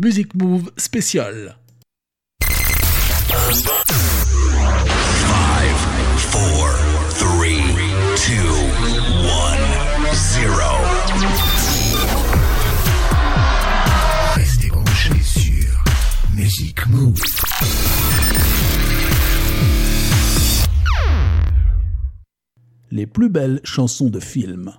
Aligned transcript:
Music 0.00 0.32
Move 0.36 0.70
spécial. 0.76 1.58
5, 2.40 2.54
4, 3.66 3.98
3, 6.30 6.70
2, 7.18 7.26
1, 10.06 10.14
0. 10.14 10.54
Restez 14.36 14.68
branchés 14.68 15.20
sur 15.20 15.82
Music 16.36 16.86
Move. 16.86 17.20
Les 22.92 23.06
plus 23.08 23.28
belles 23.28 23.60
chansons 23.64 24.10
de 24.10 24.20
film. 24.20 24.72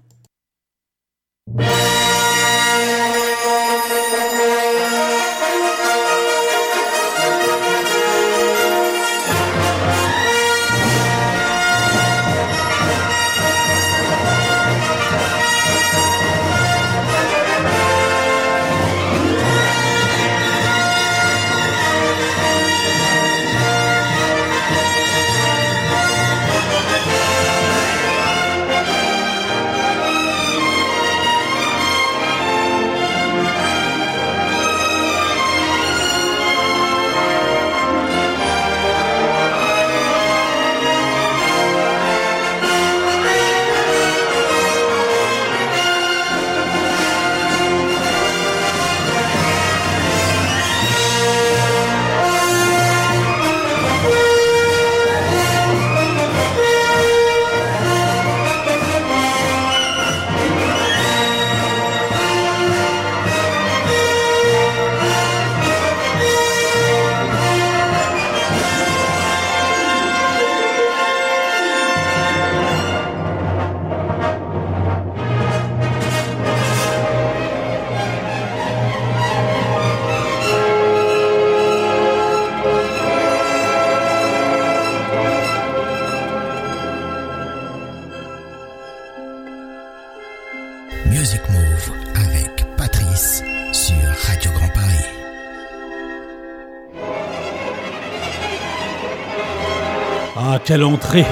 Quelle 100.70 100.84
entrée 100.84 101.26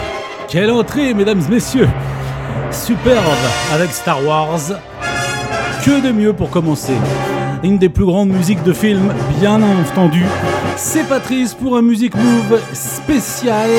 Quelle 0.47 0.71
entrée, 0.71 1.13
mesdames 1.13 1.43
messieurs 1.47 1.87
Superbe 2.71 3.21
avec 3.71 3.91
Star 3.91 4.25
Wars. 4.25 4.79
Que 5.85 6.03
de 6.03 6.11
mieux 6.11 6.33
pour 6.33 6.49
commencer 6.49 6.95
Une 7.61 7.77
des 7.77 7.87
plus 7.87 8.05
grandes 8.05 8.29
musiques 8.29 8.63
de 8.63 8.73
film, 8.73 9.13
bien 9.39 9.61
entendu. 9.61 10.25
C'est 10.75 11.07
Patrice 11.07 11.53
pour 11.53 11.77
un 11.77 11.83
Music 11.83 12.15
Move 12.15 12.59
spécial 12.73 13.69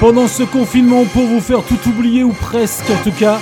pendant 0.00 0.28
ce 0.28 0.44
confinement 0.44 1.04
pour 1.12 1.24
vous 1.24 1.40
faire 1.40 1.60
tout 1.62 1.86
oublier 1.86 2.24
ou 2.24 2.32
presque 2.32 2.88
en 2.88 3.04
tout 3.04 3.14
cas. 3.14 3.40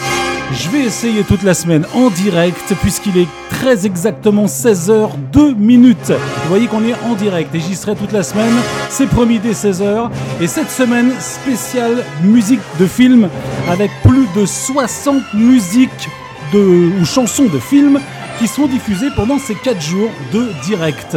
Je 0.54 0.68
vais 0.68 0.80
essayer 0.80 1.22
toute 1.24 1.42
la 1.44 1.54
semaine 1.54 1.86
en 1.94 2.10
direct 2.10 2.74
puisqu'il 2.82 3.16
est 3.16 3.28
très 3.48 3.86
exactement 3.86 4.44
16h 4.44 5.10
2 5.32 5.54
minutes. 5.54 6.10
Vous 6.10 6.48
voyez 6.48 6.66
qu'on 6.66 6.84
est 6.84 6.94
en 7.04 7.14
direct 7.14 7.54
et 7.54 7.60
j'y 7.60 7.74
serai 7.74 7.96
toute 7.96 8.12
la 8.12 8.22
semaine. 8.22 8.52
C'est 8.90 9.06
promis 9.06 9.38
dès 9.38 9.52
16h. 9.52 10.10
Et 10.42 10.46
cette 10.46 10.70
semaine 10.70 11.12
spéciale 11.20 12.04
musique 12.22 12.60
de 12.78 12.86
film 12.86 13.30
avec 13.70 13.90
plus 14.02 14.26
de 14.36 14.44
60 14.44 15.22
musiques 15.32 16.10
de, 16.52 17.00
ou 17.00 17.04
chansons 17.06 17.46
de 17.46 17.58
films 17.58 17.98
qui 18.38 18.46
sont 18.46 18.66
diffusées 18.66 19.10
pendant 19.16 19.38
ces 19.38 19.54
4 19.54 19.80
jours 19.80 20.10
de 20.34 20.48
direct. 20.66 21.16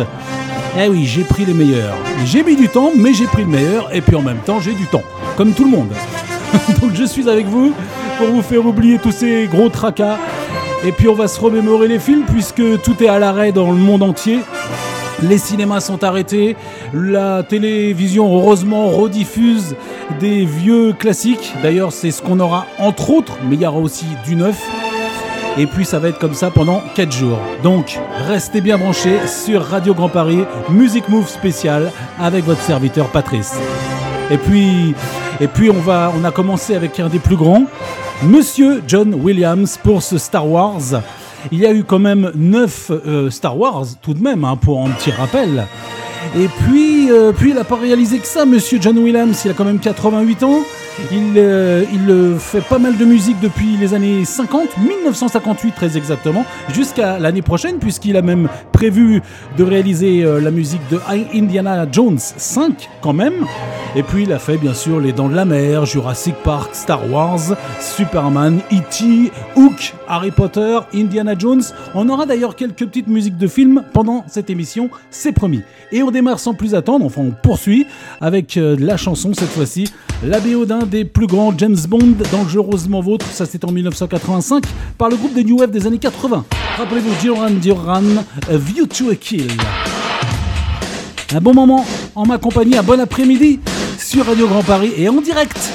Eh 0.80 0.88
oui, 0.88 1.06
j'ai 1.06 1.24
pris 1.24 1.44
les 1.44 1.54
meilleurs. 1.54 1.98
J'ai 2.26 2.42
mis 2.42 2.56
du 2.56 2.70
temps, 2.70 2.92
mais 2.96 3.14
j'ai 3.14 3.26
pris 3.26 3.44
le 3.44 3.50
meilleur 3.50 3.94
et 3.94 4.00
puis 4.00 4.16
en 4.16 4.22
même 4.22 4.40
temps 4.46 4.62
j'ai 4.62 4.74
du 4.74 4.86
temps, 4.86 5.04
comme 5.36 5.52
tout 5.52 5.66
le 5.66 5.72
monde. 5.72 5.92
Donc 6.82 6.94
je 6.94 7.04
suis 7.04 7.30
avec 7.30 7.48
vous 7.48 7.74
pour 8.18 8.28
vous 8.28 8.42
faire 8.42 8.66
oublier 8.66 9.00
tous 9.00 9.12
ces 9.12 9.48
gros 9.48 9.70
tracas. 9.70 10.18
Et 10.86 10.92
puis 10.92 11.08
on 11.08 11.14
va 11.14 11.28
se 11.28 11.40
remémorer 11.40 11.88
les 11.88 12.00
films 12.00 12.24
puisque 12.26 12.82
tout 12.82 13.04
est 13.04 13.08
à 13.08 13.20
l'arrêt 13.20 13.52
dans 13.52 13.72
le 13.72 13.78
monde 13.78 14.04
entier. 14.04 14.40
Les 15.24 15.38
cinémas 15.38 15.80
sont 15.80 16.04
arrêtés, 16.04 16.58
la 16.94 17.42
télévision 17.42 18.36
heureusement 18.36 18.90
rediffuse 18.90 19.76
des 20.20 20.46
vieux 20.46 20.94
classiques. 20.94 21.54
D'ailleurs 21.64 21.92
c'est 21.92 22.12
ce 22.12 22.22
qu'on 22.22 22.40
aura 22.40 22.66
entre 22.78 23.10
autres, 23.12 23.38
mais 23.48 23.56
il 23.56 23.62
y 23.62 23.66
aura 23.66 23.80
aussi 23.80 24.06
du 24.26 24.36
neuf. 24.36 24.62
Et 25.58 25.68
puis 25.68 25.86
ça 25.86 26.00
va 26.00 26.10
être 26.10 26.20
comme 26.20 26.34
ça 26.34 26.52
pendant 26.52 26.82
4 26.96 27.12
jours. 27.12 27.40
Donc 27.64 27.98
restez 28.28 28.60
bien 28.60 28.78
branchés 28.78 29.20
sur 29.26 29.64
Radio 29.64 29.94
Grand 29.94 30.10
Paris, 30.10 30.44
Music 30.70 31.08
Move 31.08 31.30
spécial 31.30 31.92
avec 32.20 32.44
votre 32.44 32.62
serviteur 32.62 33.08
Patrice. 33.08 33.54
Et 34.32 34.38
puis, 34.38 34.94
et 35.40 35.48
puis 35.48 35.70
on, 35.70 35.80
va, 35.80 36.12
on 36.20 36.24
a 36.26 36.32
commencé 36.32 36.76
avec 36.76 37.00
un 37.00 37.10
des 37.10 37.20
plus 37.20 37.36
grands, 37.36 37.66
Monsieur 38.24 38.82
John 38.88 39.14
Williams 39.14 39.78
pour 39.84 40.02
ce 40.02 40.18
Star 40.18 40.48
Wars. 40.48 41.02
Il 41.52 41.60
y 41.60 41.66
a 41.66 41.74
eu 41.74 41.84
quand 41.84 42.00
même 42.00 42.32
9 42.34 42.92
euh, 42.92 43.30
Star 43.30 43.58
Wars 43.58 43.86
tout 44.02 44.14
de 44.14 44.24
même, 44.24 44.44
hein, 44.44 44.56
pour 44.56 44.84
un 44.84 44.90
petit 44.90 45.12
rappel. 45.12 45.68
Et 46.36 46.48
puis, 46.48 47.12
euh, 47.12 47.32
puis 47.34 47.50
il 47.50 47.56
n'a 47.56 47.64
pas 47.64 47.76
réalisé 47.76 48.18
que 48.20 48.26
ça, 48.26 48.46
Monsieur 48.46 48.80
John 48.82 48.98
Williams. 48.98 49.40
Il 49.46 49.52
a 49.52 49.54
quand 49.54 49.66
même 49.66 49.80
88 49.80 50.44
ans. 50.44 50.62
Il, 51.12 51.34
euh, 51.38 51.84
euh, 52.08 52.38
fait 52.38 52.62
pas 52.62 52.80
mal 52.80 52.98
de 52.98 53.04
musique 53.04 53.40
depuis 53.42 53.76
les 53.78 53.94
années 53.94 54.24
50, 54.24 54.78
1958 54.78 55.76
très 55.76 55.98
exactement, 55.98 56.46
jusqu'à 56.74 57.20
l'année 57.20 57.42
prochaine, 57.42 57.80
puisqu'il 57.80 58.16
a 58.16 58.22
même 58.22 58.48
prévu 58.72 59.22
de 59.58 59.64
réaliser 59.64 60.24
euh, 60.24 60.40
la 60.40 60.52
musique 60.52 60.82
de 60.90 61.00
Indiana 61.34 61.86
Jones 61.92 62.18
5 62.18 62.90
quand 63.02 63.12
même. 63.12 63.46
Et 63.98 64.04
puis 64.04 64.24
il 64.24 64.32
a 64.32 64.40
fait 64.40 64.58
bien 64.58 64.74
sûr 64.74 65.00
Les 65.00 65.12
Dents 65.12 65.30
de 65.30 65.36
la 65.36 65.46
Mer, 65.46 65.86
Jurassic 65.86 66.36
Park, 66.44 66.74
Star 66.74 67.10
Wars, 67.12 67.56
Superman, 67.80 68.60
E.T., 68.72 69.32
Hook, 69.56 69.94
Harry 70.08 70.32
Potter, 70.32 70.80
Indiana 70.94 71.34
Jones. 71.38 71.64
On 71.94 72.08
aura 72.10 72.26
d'ailleurs 72.26 72.56
quelques 72.56 72.86
petites 72.86 73.08
musiques 73.08 73.38
de 73.38 73.48
films 73.48 73.84
pendant 73.94 74.24
cette 74.28 74.50
émission, 74.50 74.90
c'est 75.10 75.32
promis. 75.34 75.62
Et 75.92 76.04
on 76.04 76.12
démarre 76.12 76.40
sans 76.40 76.54
plus 76.54 76.76
attendre, 76.76 77.06
enfin 77.06 77.22
on 77.22 77.32
poursuit 77.32 77.86
avec 78.22 78.56
la 78.56 78.98
chanson 78.98 79.34
cette 79.34 79.50
fois-ci, 79.50 79.86
la 80.24 80.40
BO 80.40 80.66
des 80.86 81.06
plus 81.06 81.28
grands 81.28 81.54
James 81.58 81.78
Bond, 81.88 82.16
Dangereusement 82.32 83.02
Vôtre, 83.02 83.26
ça 83.32 83.46
c'était 83.46 83.66
en 83.66 83.72
1985, 83.72 84.64
par 84.98 85.10
le 85.10 85.16
groupe 85.16 85.34
des 85.34 85.44
New 85.44 85.60
Wave 85.60 85.72
des 85.72 85.88
années 85.88 85.98
80. 85.98 86.46
Rappelez-vous, 86.78 87.22
Duran 87.22 87.50
Duran, 87.52 88.24
View 88.50 88.86
to 88.86 89.10
a 89.10 89.16
Kill. 89.16 89.48
Un 91.34 91.42
bon 91.42 91.54
moment 91.54 91.86
en 92.16 92.26
ma 92.26 92.38
compagnie, 92.38 92.78
un 92.78 92.84
bon 92.84 93.00
après-midi 93.00 93.60
sur 93.98 94.26
Radio 94.26 94.48
Grand 94.48 94.64
Paris 94.64 94.92
et 94.98 95.10
en 95.10 95.22
direct 95.22 95.72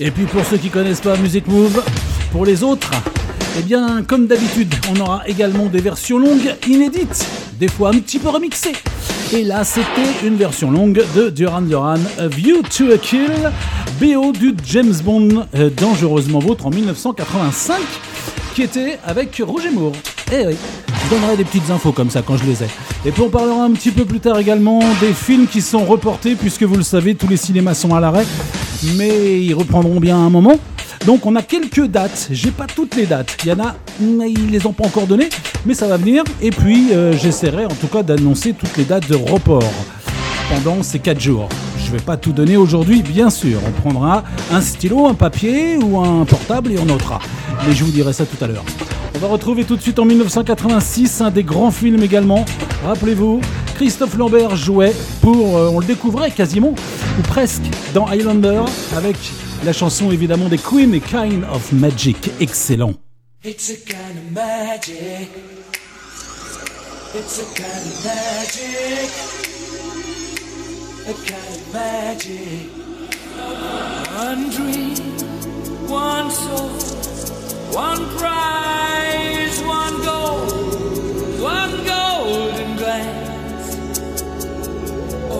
Et 0.00 0.12
puis 0.12 0.26
pour 0.26 0.44
ceux 0.44 0.58
qui 0.58 0.70
connaissent 0.70 1.00
pas 1.00 1.16
Music 1.16 1.48
Move, 1.48 1.82
pour 2.30 2.44
les 2.44 2.62
autres, 2.62 2.92
eh 3.58 3.62
bien 3.62 4.04
comme 4.06 4.28
d'habitude, 4.28 4.72
on 4.94 5.00
aura 5.00 5.26
également 5.26 5.66
des 5.66 5.80
versions 5.80 6.18
longues 6.18 6.54
inédites, 6.68 7.26
des 7.58 7.66
fois 7.66 7.88
un 7.88 7.98
petit 7.98 8.20
peu 8.20 8.28
remixées. 8.28 8.74
Et 9.32 9.42
là, 9.42 9.64
c'était 9.64 10.24
une 10.24 10.36
version 10.36 10.70
longue 10.70 11.02
de 11.16 11.30
Duran 11.30 11.62
Duran, 11.62 11.98
A 12.18 12.28
View 12.28 12.62
to 12.62 12.92
a 12.92 12.98
Kill, 12.98 13.50
BO 14.00 14.32
du 14.32 14.54
James 14.66 14.94
Bond 15.02 15.46
euh, 15.56 15.68
Dangereusement 15.76 16.38
Vôtre 16.38 16.66
en 16.66 16.70
1985, 16.70 17.80
qui 18.54 18.62
était 18.62 19.00
avec 19.04 19.42
Roger 19.44 19.70
Moore. 19.70 19.92
Eh 20.30 20.46
oui, 20.46 20.56
je 20.86 21.10
donnerai 21.10 21.36
des 21.36 21.44
petites 21.44 21.70
infos 21.70 21.90
comme 21.90 22.10
ça 22.10 22.22
quand 22.22 22.36
je 22.36 22.44
les 22.44 22.62
ai. 22.62 22.68
Et 23.04 23.10
puis 23.10 23.22
on 23.22 23.30
parlera 23.30 23.64
un 23.64 23.72
petit 23.72 23.90
peu 23.90 24.04
plus 24.04 24.20
tard 24.20 24.38
également 24.38 24.78
des 25.00 25.12
films 25.12 25.48
qui 25.48 25.60
sont 25.60 25.84
reportés, 25.84 26.36
puisque 26.36 26.62
vous 26.62 26.76
le 26.76 26.84
savez, 26.84 27.16
tous 27.16 27.26
les 27.26 27.36
cinémas 27.36 27.74
sont 27.74 27.94
à 27.96 28.00
l'arrêt 28.00 28.26
mais 28.96 29.40
ils 29.42 29.54
reprendront 29.54 30.00
bien 30.00 30.16
un 30.16 30.30
moment. 30.30 30.58
Donc 31.06 31.26
on 31.26 31.36
a 31.36 31.42
quelques 31.42 31.86
dates, 31.86 32.28
j'ai 32.30 32.50
pas 32.50 32.66
toutes 32.66 32.96
les 32.96 33.06
dates, 33.06 33.36
il 33.44 33.50
y 33.50 33.52
en 33.52 33.60
a, 33.60 33.74
ils 34.00 34.50
les 34.50 34.66
ont 34.66 34.72
pas 34.72 34.84
encore 34.84 35.06
données, 35.06 35.28
mais 35.64 35.74
ça 35.74 35.86
va 35.86 35.96
venir. 35.96 36.24
Et 36.42 36.50
puis 36.50 36.92
euh, 36.92 37.12
j'essaierai 37.12 37.66
en 37.66 37.74
tout 37.80 37.86
cas 37.86 38.02
d'annoncer 38.02 38.52
toutes 38.52 38.76
les 38.76 38.84
dates 38.84 39.08
de 39.08 39.16
report 39.16 39.72
pendant 40.50 40.82
ces 40.82 40.98
4 40.98 41.20
jours. 41.20 41.48
je 41.78 41.92
vais 41.92 42.02
pas 42.02 42.16
tout 42.16 42.32
donner 42.32 42.56
aujourd'hui, 42.56 43.02
bien 43.02 43.30
sûr. 43.30 43.60
On 43.66 43.70
prendra 43.80 44.24
un 44.50 44.60
stylo, 44.60 45.06
un 45.06 45.14
papier 45.14 45.76
ou 45.76 46.00
un 46.00 46.24
portable 46.24 46.72
et 46.72 46.78
on 46.78 46.86
notera. 46.86 47.20
Mais 47.66 47.74
je 47.74 47.84
vous 47.84 47.90
dirai 47.90 48.12
ça 48.12 48.24
tout 48.24 48.42
à 48.42 48.48
l'heure. 48.48 48.64
On 49.14 49.18
va 49.18 49.28
retrouver 49.28 49.64
tout 49.64 49.76
de 49.76 49.82
suite 49.82 49.98
en 49.98 50.04
1986 50.04 51.20
un 51.20 51.30
des 51.30 51.42
grands 51.42 51.70
films 51.70 52.02
également. 52.02 52.44
Rappelez-vous, 52.86 53.40
Christophe 53.78 54.16
Lambert 54.18 54.56
jouait 54.56 54.92
pour, 55.22 55.56
euh, 55.56 55.70
on 55.72 55.78
le 55.78 55.86
découvrait 55.86 56.32
quasiment, 56.32 56.74
ou 57.16 57.22
presque, 57.22 57.62
dans 57.94 58.06
Highlander, 58.06 58.62
avec 58.96 59.14
la 59.64 59.72
chanson 59.72 60.10
évidemment 60.10 60.48
des 60.48 60.58
Queen 60.58 60.92
et 60.94 61.00
Kind 61.00 61.44
of 61.44 61.70
Magic. 61.70 62.28
Excellent. 62.40 62.94
It's 63.44 63.70
a 63.70 63.76
kind 63.86 64.18
of 64.18 64.32
magic. 64.34 65.28
It's 67.14 67.38
a 67.38 67.44
kind 67.54 67.86
of 67.86 68.02
magic. 68.02 69.12
One 74.16 74.50
dream, 74.50 74.96
one 75.86 76.30
soul, 76.32 76.70
one 77.70 78.08
prize, 78.18 79.62
one 79.62 80.02
gold, 80.02 81.40
one 81.40 81.87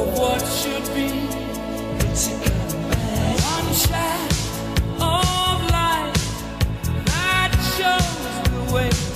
of 0.00 0.18
what 0.18 0.42
should 0.42 0.86
be. 0.94 1.08
It's 2.06 2.28
a 2.28 2.34
kind 2.44 2.72
of 2.72 2.80
magic. 2.88 3.44
One 3.46 3.74
shine. 3.74 4.28
magic, 8.70 9.07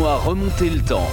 A 0.00 0.16
remonté 0.16 0.70
le 0.70 0.80
temps. 0.80 1.06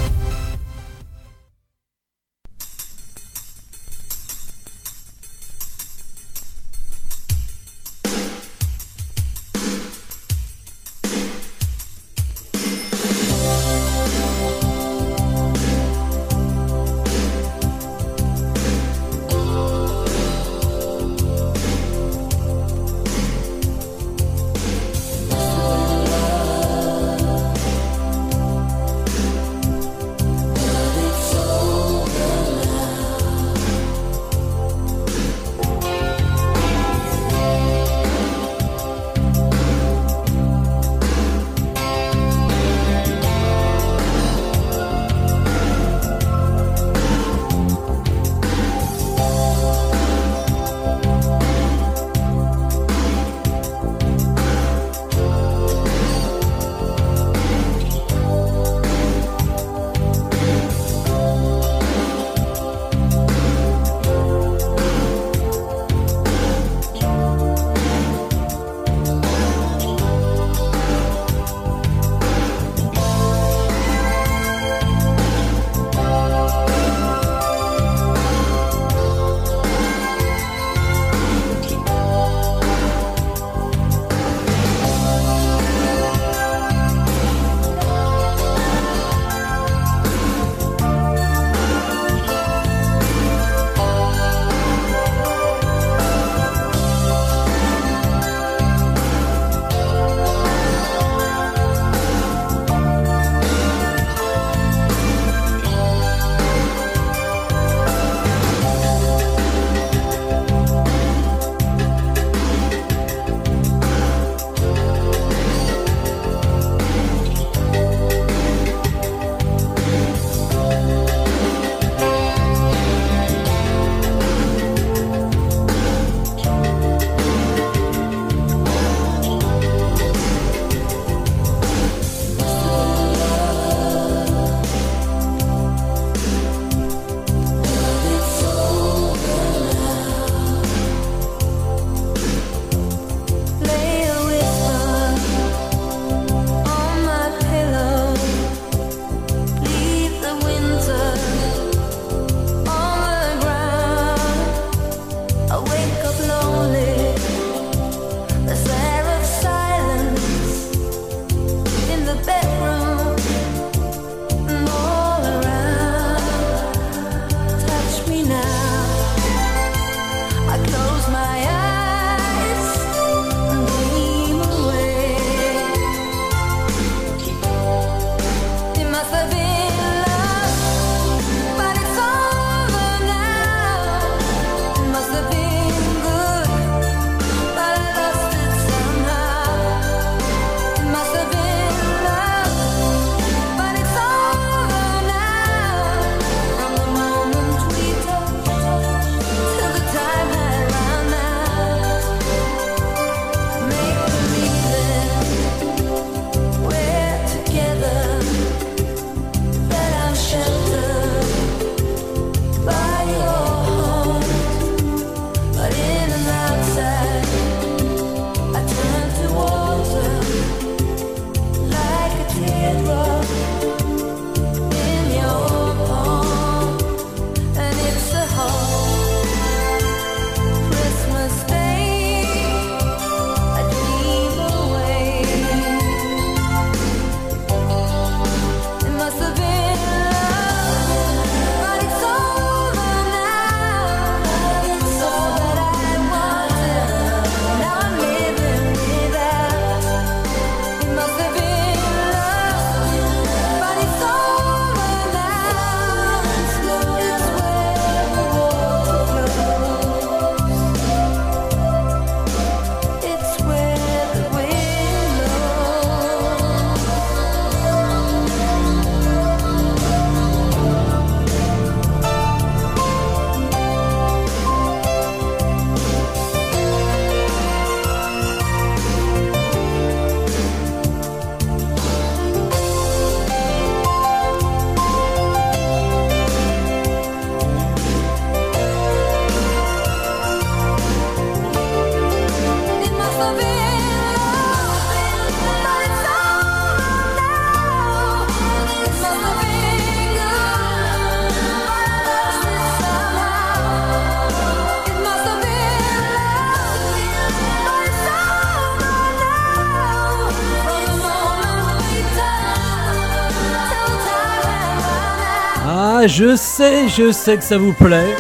Je 316.20 316.36
sais, 316.36 316.90
je 316.90 317.14
sais 317.14 317.38
que 317.38 317.44
ça 317.44 317.58
vous 317.58 317.72
plaît. 317.72 318.14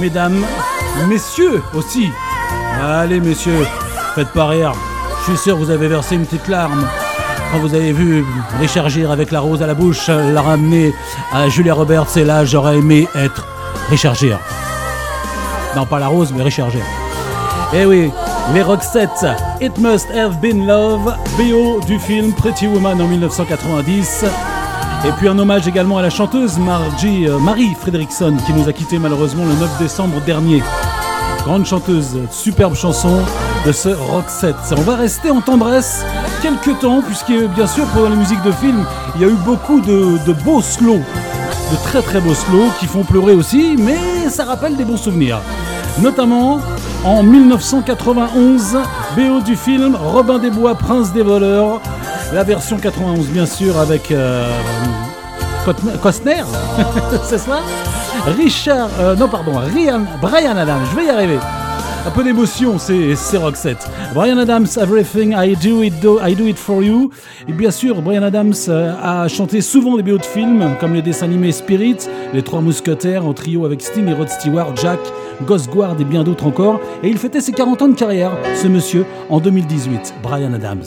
Mesdames, 0.00 0.46
messieurs 1.08 1.62
aussi. 1.74 2.08
Allez, 2.82 3.20
messieurs, 3.20 3.66
faites 4.14 4.30
pas 4.30 4.46
rire. 4.46 4.72
Je 5.20 5.32
suis 5.32 5.36
sûr 5.42 5.58
que 5.58 5.62
vous 5.62 5.70
avez 5.70 5.88
versé 5.88 6.14
une 6.14 6.24
petite 6.24 6.48
larme 6.48 6.88
quand 7.50 7.58
vous 7.58 7.74
avez 7.74 7.92
vu 7.92 8.24
Richard 8.58 8.88
Gere 8.88 9.10
avec 9.10 9.30
la 9.30 9.40
rose 9.40 9.62
à 9.62 9.66
la 9.66 9.74
bouche 9.74 10.08
la 10.08 10.40
ramener 10.40 10.94
à 11.34 11.50
Julia 11.50 11.74
Roberts. 11.74 12.16
Et 12.16 12.24
là, 12.24 12.46
j'aurais 12.46 12.78
aimé 12.78 13.06
être 13.14 13.46
Richard. 13.90 14.16
Non, 15.76 15.84
pas 15.84 15.98
la 15.98 16.08
rose, 16.08 16.32
mais 16.34 16.42
Richard. 16.42 16.70
Eh 17.74 17.84
oui, 17.84 18.10
les 18.54 18.62
Roxettes, 18.62 19.26
It 19.60 19.76
Must 19.76 20.10
Have 20.12 20.40
Been 20.40 20.66
Love, 20.66 21.14
BO 21.36 21.80
du 21.86 21.98
film 21.98 22.32
Pretty 22.32 22.68
Woman 22.68 23.02
en 23.02 23.06
1990. 23.06 24.24
Et 25.04 25.10
puis 25.18 25.26
un 25.26 25.36
hommage 25.36 25.66
également 25.66 25.98
à 25.98 26.02
la 26.02 26.10
chanteuse 26.10 26.58
Margie, 26.58 27.26
euh, 27.26 27.36
Marie 27.40 27.74
Fredrickson 27.74 28.36
qui 28.46 28.52
nous 28.52 28.68
a 28.68 28.72
quitté 28.72 29.00
malheureusement 29.00 29.44
le 29.44 29.52
9 29.54 29.78
décembre 29.80 30.20
dernier. 30.20 30.62
Grande 31.44 31.66
chanteuse, 31.66 32.20
superbe 32.30 32.76
chanson 32.76 33.18
de 33.66 33.72
ce 33.72 33.88
Roxette. 33.88 34.54
On 34.76 34.82
va 34.82 34.94
rester 34.94 35.32
en 35.32 35.40
tendresse 35.40 36.04
quelques 36.40 36.78
temps 36.78 37.02
puisque 37.02 37.32
bien 37.56 37.66
sûr 37.66 37.84
pour 37.86 38.08
les 38.08 38.14
musiques 38.14 38.42
de 38.44 38.52
film 38.52 38.84
il 39.16 39.22
y 39.22 39.24
a 39.24 39.28
eu 39.28 39.36
beaucoup 39.44 39.80
de, 39.80 40.24
de 40.24 40.32
beaux 40.44 40.62
slows, 40.62 41.02
de 41.72 41.76
très 41.82 42.00
très 42.00 42.20
beaux 42.20 42.34
slows 42.34 42.70
qui 42.78 42.86
font 42.86 43.02
pleurer 43.02 43.32
aussi 43.32 43.74
mais 43.76 44.28
ça 44.28 44.44
rappelle 44.44 44.76
des 44.76 44.84
bons 44.84 44.96
souvenirs. 44.96 45.40
Notamment 46.00 46.60
en 47.04 47.24
1991, 47.24 48.78
BO 49.16 49.40
du 49.44 49.56
film 49.56 49.96
Robin 49.96 50.38
des 50.38 50.50
Bois, 50.50 50.76
Prince 50.76 51.12
des 51.12 51.22
voleurs, 51.22 51.80
la 52.32 52.44
version 52.44 52.78
91 52.78 53.26
bien 53.28 53.46
sûr 53.46 53.78
avec 53.78 54.10
euh, 54.10 54.48
Costner, 56.02 56.42
c'est 57.22 57.38
ça? 57.38 57.60
Richard, 58.36 58.88
euh, 59.00 59.14
non 59.14 59.28
pardon, 59.28 59.52
Brian 60.20 60.56
Adams, 60.56 60.82
je 60.90 60.96
vais 60.96 61.06
y 61.06 61.10
arriver. 61.10 61.38
Un 62.04 62.10
peu 62.10 62.24
d'émotion, 62.24 62.78
c'est 62.78 63.36
Roxette. 63.36 63.88
Brian 64.12 64.36
Adams, 64.38 64.66
Everything 64.76 65.34
I 65.36 65.54
Do 65.54 65.84
It 65.84 66.00
Do, 66.00 66.18
I 66.20 66.34
Do 66.34 66.46
It 66.46 66.58
For 66.58 66.82
You. 66.82 67.10
Et 67.46 67.52
bien 67.52 67.70
sûr, 67.70 68.02
Brian 68.02 68.24
Adams 68.24 68.54
euh, 68.68 68.92
a 69.00 69.28
chanté 69.28 69.60
souvent 69.60 69.96
des 69.96 70.02
BO 70.02 70.18
de 70.18 70.24
films, 70.24 70.74
comme 70.80 70.94
les 70.94 71.02
dessins 71.02 71.26
animés 71.26 71.52
Spirit, 71.52 71.98
Les 72.34 72.42
Trois 72.42 72.60
Mousquetaires, 72.60 73.24
en 73.24 73.34
trio 73.34 73.64
avec 73.64 73.82
Sting 73.82 74.08
et 74.08 74.14
Rod 74.14 74.28
Stewart, 74.28 74.74
Jack, 74.74 74.98
Ghost 75.46 75.70
Guard 75.70 75.94
et 76.00 76.04
bien 76.04 76.24
d'autres 76.24 76.46
encore. 76.46 76.80
Et 77.04 77.08
il 77.08 77.18
fêtait 77.18 77.40
ses 77.40 77.52
40 77.52 77.82
ans 77.82 77.88
de 77.88 77.94
carrière, 77.94 78.32
ce 78.60 78.66
monsieur, 78.66 79.06
en 79.30 79.38
2018. 79.38 80.14
Brian 80.24 80.52
Adams. 80.54 80.82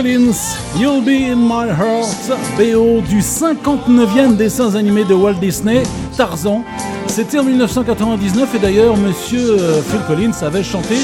Collins, 0.00 0.56
You'll 0.78 1.02
Be 1.02 1.30
in 1.30 1.36
My 1.36 1.68
Heart, 1.68 2.30
BO 2.56 3.02
du 3.02 3.20
59e 3.20 4.34
dessin 4.34 4.74
animé 4.74 5.04
de 5.04 5.12
Walt 5.12 5.34
Disney, 5.34 5.82
Tarzan. 6.16 6.64
C'était 7.06 7.38
en 7.38 7.44
1999 7.44 8.54
et 8.54 8.58
d'ailleurs 8.58 8.96
Monsieur 8.96 9.58
euh, 9.60 9.82
Phil 9.82 10.00
Collins 10.06 10.32
avait 10.40 10.62
chanté 10.62 10.94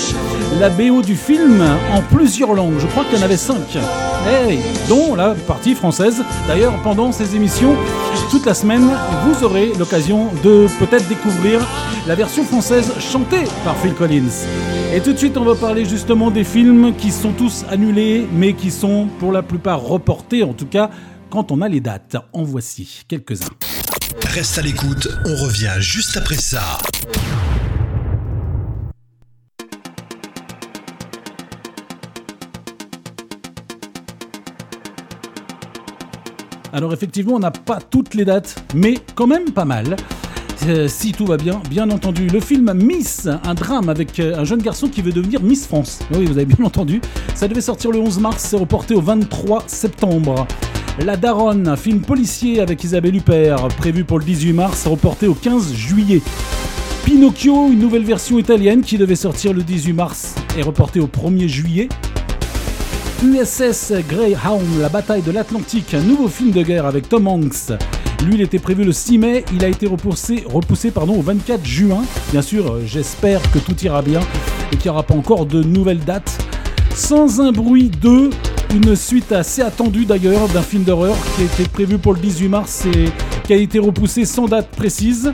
la 0.59 0.71
BO 0.71 1.03
du 1.03 1.15
film 1.15 1.63
en 1.93 2.01
plusieurs 2.01 2.55
langues. 2.55 2.79
Je 2.79 2.87
crois 2.87 3.05
qu'il 3.05 3.19
y 3.19 3.21
en 3.21 3.25
avait 3.27 3.37
cinq. 3.37 3.77
Eh, 3.77 4.59
dont 4.89 5.15
la 5.15 5.35
partie 5.47 5.75
française. 5.75 6.23
D'ailleurs, 6.49 6.81
pendant 6.83 7.13
ces 7.13 7.37
émissions, 7.37 7.77
toute 8.31 8.47
la 8.47 8.55
semaine, 8.55 8.89
vous 9.27 9.45
aurez 9.45 9.73
l'occasion 9.79 10.29
de 10.43 10.69
peut-être 10.79 11.07
découvrir 11.07 11.61
la 12.07 12.15
version 12.15 12.45
française 12.45 12.91
chantée 12.99 13.45
par 13.63 13.77
Phil 13.77 13.93
Collins. 13.93 14.47
Et 14.97 15.01
tout 15.03 15.13
de 15.13 15.19
suite, 15.19 15.37
on 15.37 15.45
va 15.45 15.55
parler 15.55 15.85
justement 15.85 16.31
des 16.31 16.43
films 16.43 16.97
qui 16.97 17.11
sont 17.13 17.33
tous 17.33 17.67
annulés, 17.69 18.27
mais 18.33 18.55
qui 18.55 18.71
sont 18.71 19.09
pour 19.19 19.31
la 19.31 19.43
plupart 19.43 19.83
reportés, 19.83 20.43
en 20.43 20.55
tout 20.55 20.65
cas 20.65 20.89
quand 21.29 21.53
on 21.53 21.61
a 21.61 21.69
les 21.69 21.81
dates. 21.81 22.17
En 22.33 22.45
voici 22.45 23.05
quelques-uns. 23.07 23.45
Reste 24.25 24.57
à 24.57 24.63
l'écoute, 24.63 25.07
on 25.27 25.37
revient 25.37 25.75
juste 25.81 26.17
après 26.17 26.37
ça. 26.37 26.79
Alors 36.73 36.95
effectivement, 36.95 37.35
on 37.35 37.41
n'a 37.41 37.51
pas 37.51 37.81
toutes 37.81 38.15
les 38.15 38.25
dates, 38.25 38.65
mais 38.75 38.95
quand 39.15 39.27
même 39.27 39.51
pas 39.51 39.67
mal. 39.67 39.97
Euh, 40.65 40.89
si 40.89 41.13
tout 41.13 41.27
va 41.27 41.37
bien, 41.37 41.61
bien 41.69 41.91
entendu. 41.91 42.27
Le 42.29 42.41
film 42.41 42.73
Miss, 42.75 43.29
un 43.45 43.55
drame 43.55 43.89
avec 43.89 44.19
euh, 44.19 44.39
un 44.39 44.45
jeune 44.45 44.63
garçon 44.63 44.89
qui 44.89 45.03
veut 45.03 45.13
devenir 45.13 45.43
Miss 45.43 45.67
France. 45.67 46.01
Oui, 46.15 46.25
vous 46.25 46.39
avez 46.39 46.47
bien 46.47 46.65
entendu. 46.65 47.01
Ça 47.35 47.47
devait 47.47 47.61
sortir 47.61 47.91
le 47.91 47.99
11 48.01 48.19
mars, 48.19 48.47
c'est 48.49 48.57
reporté 48.57 48.95
au 48.95 49.01
23 49.01 49.65
septembre. 49.67 50.47
La 51.05 51.17
Daronne, 51.17 51.69
un 51.69 51.77
film 51.77 52.01
policier 52.01 52.61
avec 52.61 52.83
Isabelle 52.83 53.15
Huppert, 53.15 53.69
prévu 53.77 54.05
pour 54.05 54.19
le 54.19 54.25
18 54.25 54.53
mars, 54.55 54.87
reporté 54.87 55.27
au 55.27 55.35
15 55.35 55.75
juillet. 55.75 56.23
Pinocchio, 57.05 57.69
une 57.69 57.79
nouvelle 57.79 58.05
version 58.05 58.39
italienne 58.39 58.81
qui 58.81 58.97
devait 58.99 59.15
sortir 59.15 59.53
le 59.53 59.63
18 59.63 59.93
mars, 59.93 60.35
est 60.59 60.63
reporté 60.63 61.01
au 61.01 61.07
1er 61.07 61.49
juillet. 61.49 61.89
USS 63.23 63.93
Greyhound, 64.09 64.81
la 64.81 64.89
bataille 64.89 65.23
de 65.23 65.31
l'Atlantique, 65.31 65.95
un 65.95 66.03
nouveau 66.03 66.29
film 66.29 66.51
de 66.51 66.63
guerre 66.63 66.87
avec 66.87 67.09
Tom 67.09 67.29
Hanks. 67.29 67.73
Lui, 68.25 68.35
il 68.35 68.41
était 68.41 68.59
prévu 68.59 68.85
le 68.85 68.93
6 68.93 69.19
mai, 69.19 69.45
il 69.53 69.65
a 69.65 69.69
été 69.69 69.87
repoussé, 69.87 70.45
repoussé 70.47 70.91
pardon, 70.91 71.15
au 71.17 71.23
24 71.23 71.65
juin. 71.65 72.03
Bien 72.33 72.43
sûr, 72.43 72.73
euh, 72.73 72.83
j'espère 72.85 73.41
que 73.51 73.59
tout 73.59 73.77
ira 73.85 74.03
bien 74.03 74.21
et 74.73 74.77
qu'il 74.77 74.91
n'y 74.91 74.91
aura 74.91 75.03
pas 75.03 75.15
encore 75.15 75.47
de 75.47 75.63
nouvelles 75.63 76.05
dates. 76.05 76.39
Sans 76.95 77.41
un 77.41 77.53
bruit 77.53 77.91
2, 78.01 78.31
une 78.75 78.97
suite 78.97 79.33
assez 79.33 79.63
attendue 79.63 80.07
d'ailleurs 80.07 80.49
d'un 80.49 80.63
film 80.63 80.83
d'horreur 80.83 81.17
qui 81.37 81.43
était 81.43 81.69
prévu 81.69 81.99
pour 81.99 82.15
le 82.15 82.21
18 82.21 82.49
mars 82.49 82.87
et 82.87 83.11
qui 83.45 83.53
a 83.53 83.57
été 83.57 83.79
repoussé 83.79 84.25
sans 84.25 84.47
date 84.47 84.69
précise. 84.71 85.33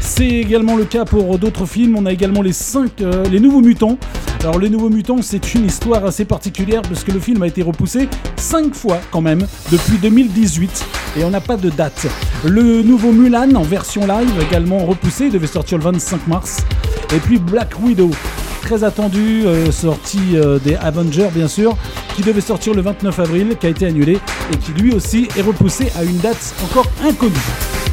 C'est 0.00 0.26
également 0.26 0.76
le 0.76 0.84
cas 0.84 1.04
pour 1.04 1.38
d'autres 1.38 1.66
films. 1.66 1.96
On 1.96 2.06
a 2.06 2.12
également 2.12 2.42
les 2.42 2.52
5, 2.52 3.00
euh, 3.02 3.24
les 3.30 3.40
Nouveaux 3.40 3.60
Mutants. 3.60 3.98
Alors 4.44 4.58
les 4.58 4.70
Nouveaux 4.70 4.90
Mutants, 4.90 5.22
c'est 5.22 5.54
une 5.54 5.66
histoire 5.66 6.04
assez 6.04 6.24
particulière 6.24 6.82
parce 6.82 7.04
que 7.04 7.12
le 7.12 7.20
film 7.20 7.44
a 7.44 7.46
été 7.46 7.62
repoussé 7.62 8.08
5 8.34 8.74
fois 8.74 8.98
quand 9.12 9.20
même 9.20 9.46
depuis 9.70 9.98
2018 9.98 10.84
et 11.16 11.24
on 11.24 11.30
n'a 11.30 11.40
pas 11.40 11.56
de 11.56 11.70
date. 11.70 12.08
Le 12.44 12.82
nouveau 12.82 13.12
Mulan 13.12 13.54
en 13.54 13.62
version 13.62 14.04
live 14.04 14.32
également 14.40 14.78
repoussé, 14.78 15.26
il 15.26 15.30
devait 15.30 15.46
sortir 15.46 15.78
le 15.78 15.84
25 15.84 16.26
mars. 16.26 16.58
Et 17.14 17.20
puis 17.20 17.38
Black 17.38 17.74
Widow, 17.80 18.10
très 18.62 18.82
attendu, 18.82 19.44
euh, 19.46 19.70
sorti 19.70 20.18
euh, 20.34 20.58
des 20.58 20.74
Avengers 20.74 21.30
bien 21.32 21.46
sûr, 21.46 21.76
qui 22.16 22.22
devait 22.22 22.40
sortir 22.40 22.74
le 22.74 22.82
29 22.82 23.16
avril, 23.20 23.56
qui 23.60 23.68
a 23.68 23.70
été 23.70 23.86
annulé 23.86 24.18
et 24.52 24.56
qui 24.56 24.72
lui 24.72 24.92
aussi 24.92 25.28
est 25.36 25.42
repoussé 25.42 25.92
à 25.96 26.02
une 26.02 26.18
date 26.18 26.52
encore 26.64 26.90
inconnue. 27.04 27.32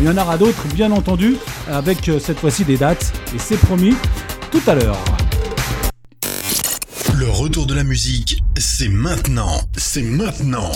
Il 0.01 0.07
y 0.07 0.09
en 0.09 0.17
aura 0.17 0.35
d'autres 0.35 0.65
bien 0.73 0.91
entendu, 0.91 1.35
avec 1.71 2.09
euh, 2.09 2.17
cette 2.17 2.39
fois-ci 2.39 2.65
des 2.65 2.77
dates, 2.77 3.13
et 3.35 3.37
c'est 3.37 3.59
promis 3.59 3.93
tout 4.49 4.61
à 4.65 4.73
l'heure. 4.73 4.97
Le 7.19 7.29
retour 7.29 7.65
de 7.65 7.73
la 7.73 7.83
musique, 7.83 8.41
c'est 8.57 8.87
maintenant. 8.87 9.59
C'est 9.75 10.01
maintenant. 10.01 10.71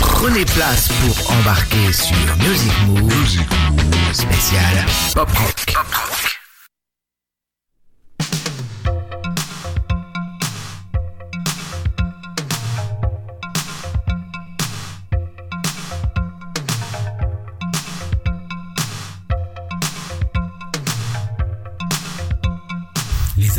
Prenez 0.00 0.44
place 0.46 0.88
pour 0.88 1.30
embarquer 1.30 1.92
sur 1.92 2.36
Music 2.38 2.72
Move, 2.88 4.12
spécial 4.12 4.84
Pop 5.14 5.30
Rock. 5.30 6.39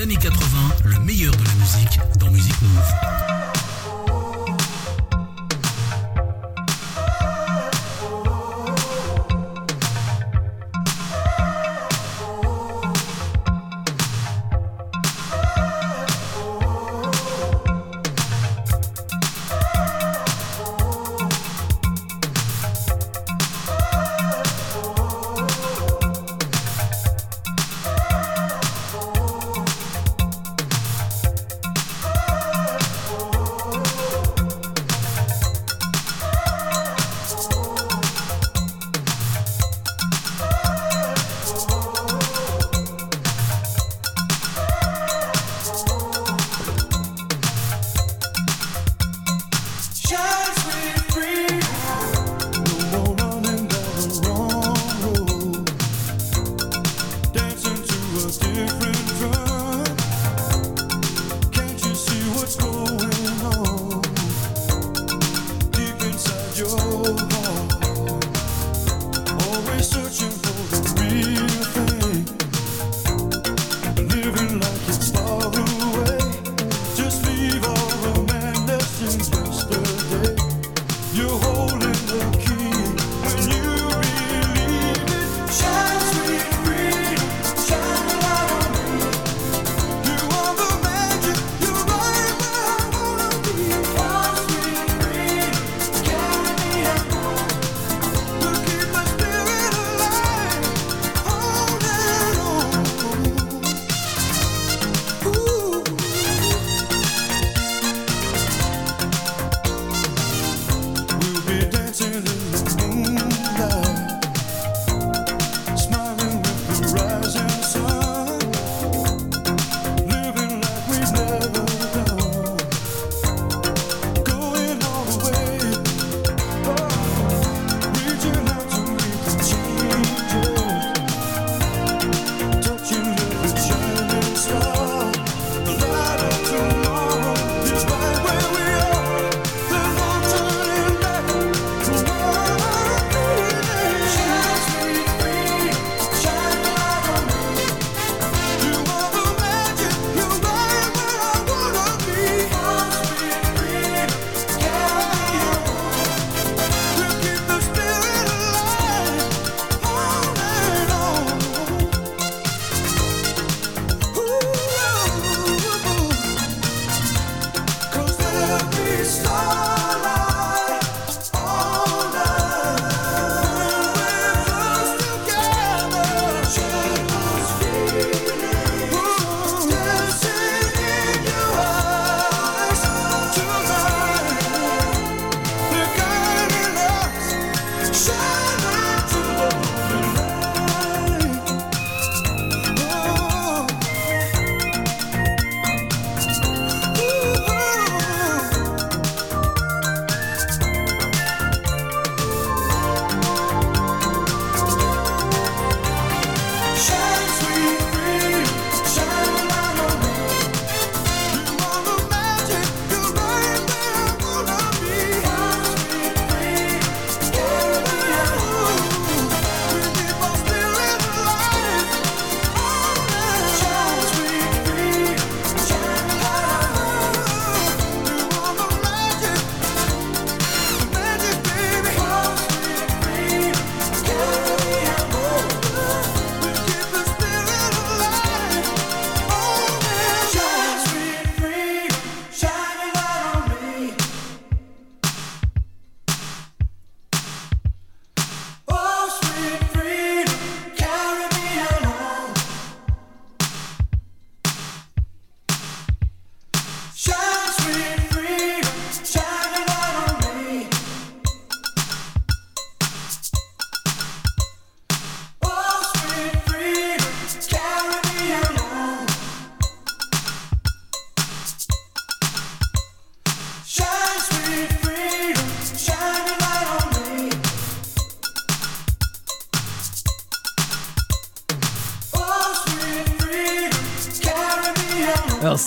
Années 0.01 0.15
80, 0.15 0.37
le 0.85 0.99
meilleur 1.01 1.31
de 1.35 1.43
la 1.43 1.53
musique 1.53 1.99
dans 2.17 2.31
Music 2.31 2.55
Move. 2.63 3.40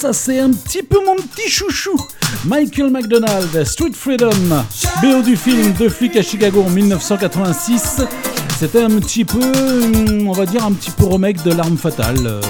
Ça 0.05 0.13
c'est 0.13 0.39
un 0.39 0.51
petit 0.51 0.83
peu 0.83 0.99
mon 1.03 1.15
petit 1.15 1.49
chouchou. 1.49 1.97
Michael 2.45 2.91
McDonald, 2.91 3.65
Street 3.65 3.93
Freedom, 3.95 4.29
BO 5.01 5.23
du 5.23 5.35
film 5.35 5.73
Deux 5.79 5.89
flics 5.89 6.15
à 6.17 6.23
Chicago 6.23 6.63
en 6.67 6.69
1986. 6.69 8.03
C'était 8.59 8.83
un 8.83 9.01
petit 9.01 9.25
peu, 9.25 9.41
on 10.27 10.33
va 10.33 10.45
dire 10.45 10.63
un 10.67 10.73
petit 10.73 10.91
peu 10.91 11.07
remake 11.07 11.43
de 11.43 11.55
L'arme 11.55 11.79
fatale. 11.79 12.19
Euh, 12.27 12.41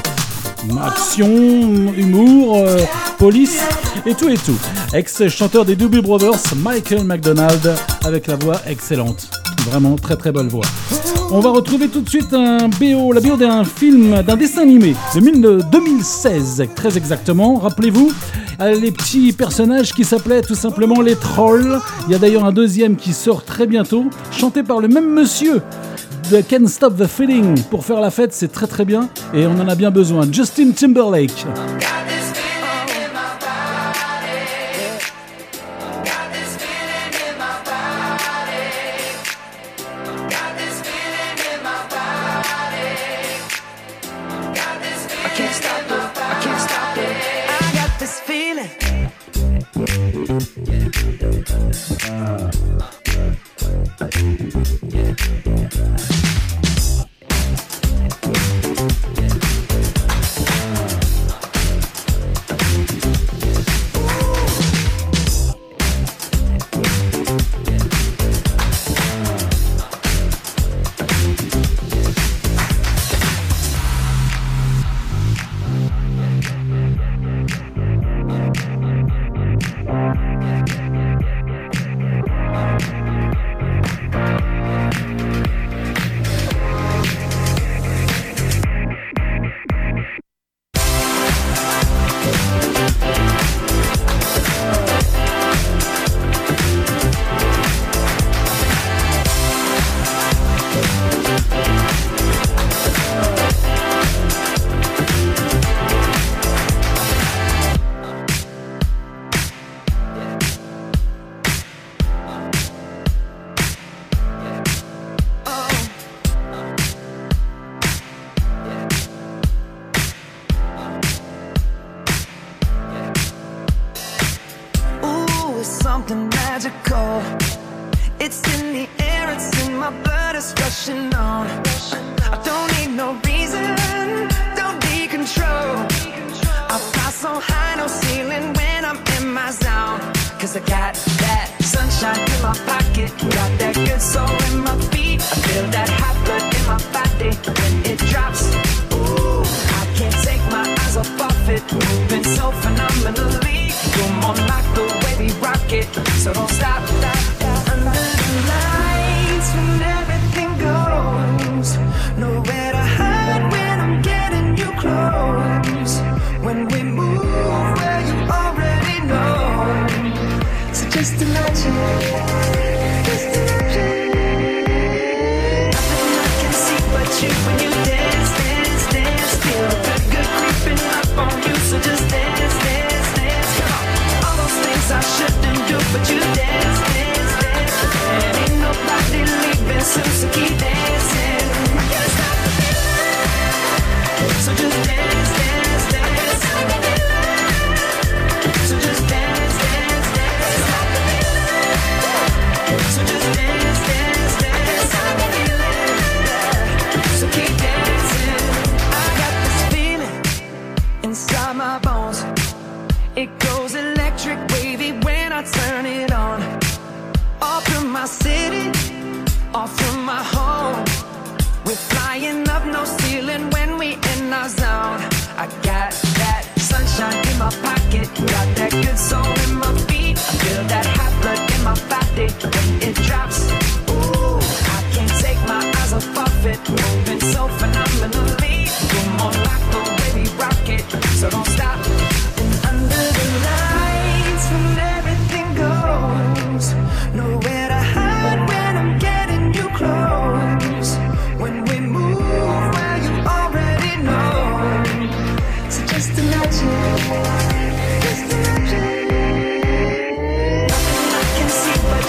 action, 0.84 1.94
humour, 1.96 2.56
euh, 2.56 2.80
police 3.18 3.60
et 4.04 4.14
tout 4.14 4.28
et 4.28 4.38
tout. 4.38 4.58
Ex-chanteur 4.92 5.64
des 5.64 5.76
Doobie 5.76 6.02
Brothers, 6.02 6.56
Michael 6.56 7.04
McDonald, 7.04 7.76
avec 8.04 8.26
la 8.26 8.34
voix 8.34 8.60
excellente. 8.66 9.30
Vraiment 9.66 9.94
très 9.94 10.16
très 10.16 10.32
belle 10.32 10.48
voix. 10.48 10.66
On 11.30 11.40
va 11.40 11.50
retrouver 11.50 11.88
tout 11.88 12.00
de 12.00 12.08
suite 12.08 12.32
un 12.32 12.68
BO, 12.68 13.12
la 13.12 13.20
BO 13.20 13.36
d'un 13.36 13.64
film, 13.64 14.22
d'un 14.22 14.36
dessin 14.36 14.62
animé 14.62 14.94
de 15.14 15.60
2016, 15.72 16.68
très 16.76 16.96
exactement. 16.96 17.56
Rappelez-vous, 17.56 18.12
euh, 18.60 18.74
les 18.74 18.92
petits 18.92 19.32
personnages 19.32 19.92
qui 19.92 20.04
s'appelaient 20.04 20.42
tout 20.42 20.54
simplement 20.54 21.00
les 21.00 21.16
Trolls. 21.16 21.80
Il 22.06 22.12
y 22.12 22.14
a 22.14 22.18
d'ailleurs 22.18 22.44
un 22.44 22.52
deuxième 22.52 22.96
qui 22.96 23.12
sort 23.12 23.44
très 23.44 23.66
bientôt, 23.66 24.04
chanté 24.30 24.62
par 24.62 24.80
le 24.80 24.88
même 24.88 25.12
monsieur 25.12 25.62
de 26.30 26.40
Can't 26.40 26.68
Stop 26.68 26.96
the 26.96 27.06
Feeling. 27.06 27.60
Pour 27.64 27.84
faire 27.84 28.00
la 28.00 28.10
fête, 28.10 28.32
c'est 28.32 28.52
très 28.52 28.66
très 28.66 28.84
bien 28.84 29.08
et 29.32 29.46
on 29.46 29.58
en 29.60 29.68
a 29.68 29.74
bien 29.74 29.90
besoin. 29.90 30.26
Justin 30.30 30.70
Timberlake. 30.70 31.46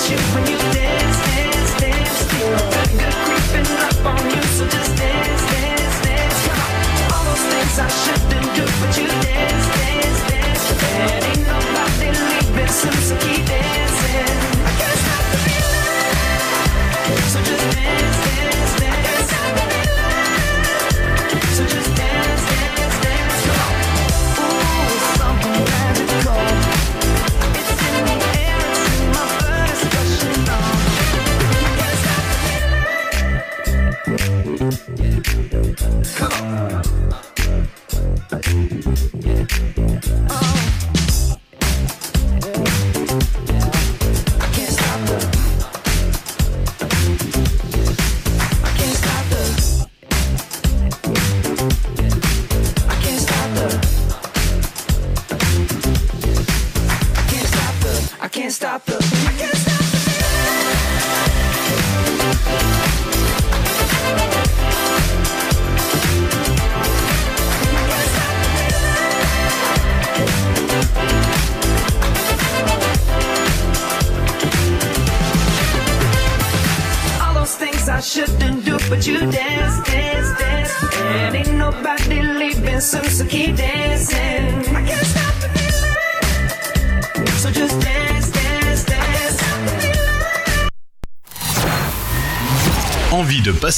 you 0.10 0.18
when 0.18 0.46
you. 0.46 0.55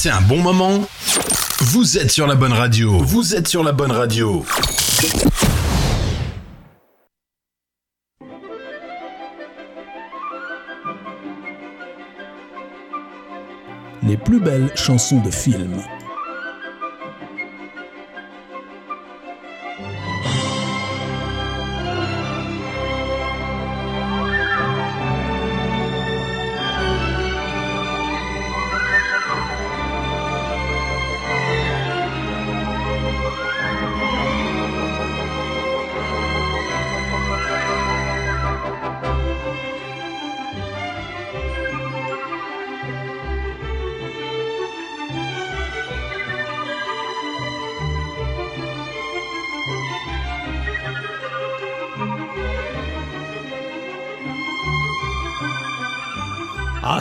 Passer 0.07 0.17
un 0.17 0.21
bon 0.21 0.41
moment 0.41 0.87
Vous 1.59 1.97
êtes 1.97 2.11
sur 2.11 2.27
la 2.27 2.35
bonne 2.35 2.53
radio. 2.53 2.97
Vous 2.99 3.35
êtes 3.35 3.47
sur 3.47 3.61
la 3.61 3.73
bonne 3.73 3.91
radio. 3.91 4.45
Les 14.03 14.15
plus 14.15 14.39
belles 14.39 14.71
chansons 14.75 15.19
de 15.19 15.31
film. 15.31 15.81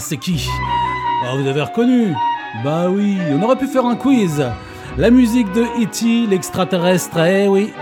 C'est 0.07 0.19
qui 0.19 0.49
Ah, 1.25 1.35
vous 1.37 1.49
avez 1.49 1.63
reconnu 1.63 2.15
Bah 2.63 2.89
oui, 2.89 3.19
on 3.33 3.43
aurait 3.43 3.57
pu 3.57 3.67
faire 3.67 3.85
un 3.85 3.97
quiz. 3.97 4.45
La 4.97 5.11
musique 5.11 5.53
de 5.53 5.63
E.T., 5.83 6.29
l'extraterrestre, 6.29 7.19
eh 7.19 7.49
oui. 7.49 7.73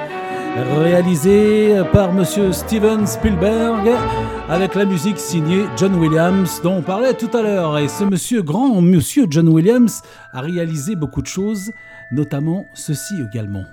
Réalisée 0.79 1.83
par 1.93 2.15
monsieur 2.15 2.53
Steven 2.53 3.07
Spielberg, 3.07 3.91
avec 4.49 4.75
la 4.75 4.87
musique 4.87 5.19
signée 5.19 5.65
John 5.77 5.97
Williams, 5.97 6.63
dont 6.63 6.77
on 6.77 6.83
parlait 6.83 7.13
tout 7.13 7.31
à 7.37 7.43
l'heure. 7.43 7.77
Et 7.77 7.89
ce 7.89 8.05
monsieur 8.05 8.43
grand, 8.43 8.81
monsieur 8.81 9.27
John 9.29 9.49
Williams, 9.51 10.01
a 10.33 10.41
réalisé 10.41 10.97
beaucoup 10.97 11.21
de 11.21 11.27
choses, 11.27 11.73
notamment 12.11 12.65
ceci 12.73 13.21
également. 13.21 13.65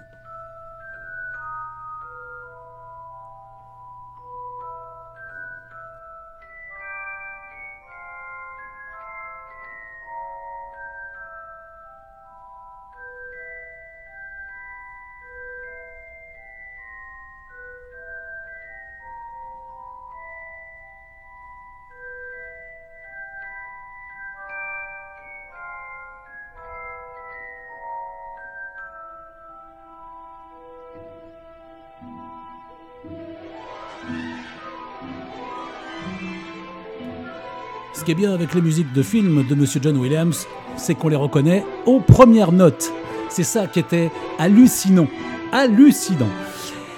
Ce 37.94 38.04
qui 38.04 38.12
est 38.12 38.16
bien 38.16 38.34
avec 38.34 38.54
les 38.56 38.62
musiques 38.62 38.92
de 38.94 39.04
films 39.04 39.46
de 39.48 39.54
Monsieur 39.54 39.80
John 39.84 39.98
Williams, 39.98 40.48
c'est 40.76 40.96
qu'on 40.96 41.10
les 41.10 41.16
reconnaît 41.16 41.64
aux 41.86 42.00
premières 42.00 42.52
notes. 42.52 42.92
C'est 43.30 43.44
ça 43.44 43.68
qui 43.68 43.80
était 43.80 44.10
hallucinant. 44.40 45.08
Hallucinant. 45.52 46.30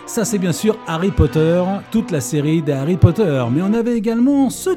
Ça, 0.05 0.23
c'est 0.23 0.37
bien 0.37 0.53
sûr 0.53 0.77
Harry 0.87 1.11
Potter, 1.11 1.61
toute 1.91 2.11
la 2.11 2.21
série 2.21 2.61
des 2.61 2.71
Harry 2.71 2.97
Potter. 2.97 3.43
Mais 3.51 3.61
on 3.61 3.73
avait 3.73 3.97
également 3.97 4.49
ceux 4.49 4.75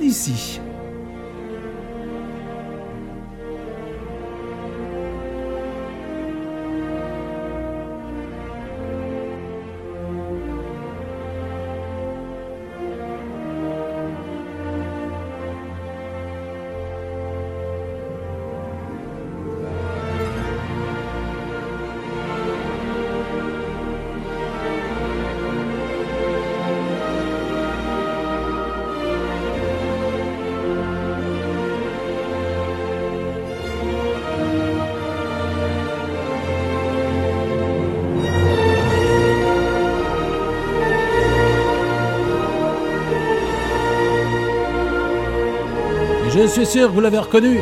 suis 46.65 46.79
sûr 46.79 46.89
que 46.89 46.95
vous 46.95 47.03
l'avez 47.03 47.19
reconnu. 47.19 47.59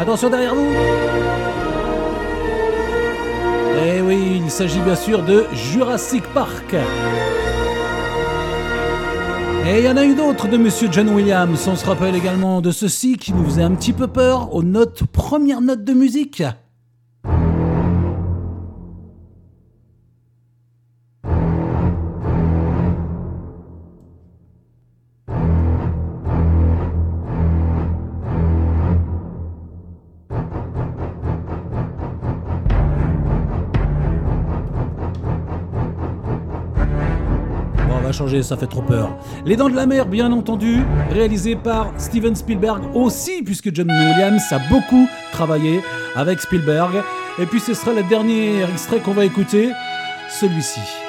Attention 0.00 0.30
derrière 0.30 0.54
vous. 0.54 0.72
Eh 3.84 4.00
oui, 4.00 4.40
il 4.44 4.48
s'agit 4.48 4.78
bien 4.78 4.94
sûr 4.94 5.24
de 5.24 5.46
Jurassic 5.52 6.22
Park. 6.32 6.76
Et 9.66 9.78
il 9.78 9.84
y 9.84 9.88
en 9.88 9.96
a 9.96 10.04
une 10.04 10.20
autre 10.20 10.46
de 10.46 10.56
Monsieur 10.56 10.86
John 10.92 11.08
Williams. 11.08 11.66
On 11.66 11.74
se 11.74 11.84
rappelle 11.84 12.14
également 12.14 12.60
de 12.60 12.70
ceci 12.70 13.16
qui 13.16 13.32
nous 13.32 13.44
faisait 13.44 13.64
un 13.64 13.74
petit 13.74 13.92
peu 13.92 14.06
peur 14.06 14.54
aux 14.54 14.62
notes, 14.62 15.02
premières 15.12 15.62
notes 15.62 15.82
de 15.82 15.94
musique. 15.94 16.44
Ça 38.42 38.56
fait 38.56 38.66
trop 38.66 38.82
peur. 38.82 39.16
Les 39.44 39.56
Dents 39.56 39.68
de 39.68 39.74
la 39.74 39.86
Mer, 39.86 40.06
bien 40.06 40.30
entendu, 40.32 40.78
réalisé 41.10 41.56
par 41.56 41.92
Steven 41.98 42.34
Spielberg 42.34 42.82
aussi, 42.94 43.42
puisque 43.42 43.74
John 43.74 43.90
Williams 43.90 44.42
a 44.52 44.58
beaucoup 44.70 45.08
travaillé 45.32 45.80
avec 46.14 46.40
Spielberg. 46.40 47.02
Et 47.40 47.46
puis 47.46 47.60
ce 47.60 47.74
sera 47.74 47.92
le 47.92 48.02
dernier 48.04 48.62
extrait 48.64 49.00
qu'on 49.00 49.12
va 49.12 49.24
écouter, 49.24 49.70
celui-ci. 50.40 51.01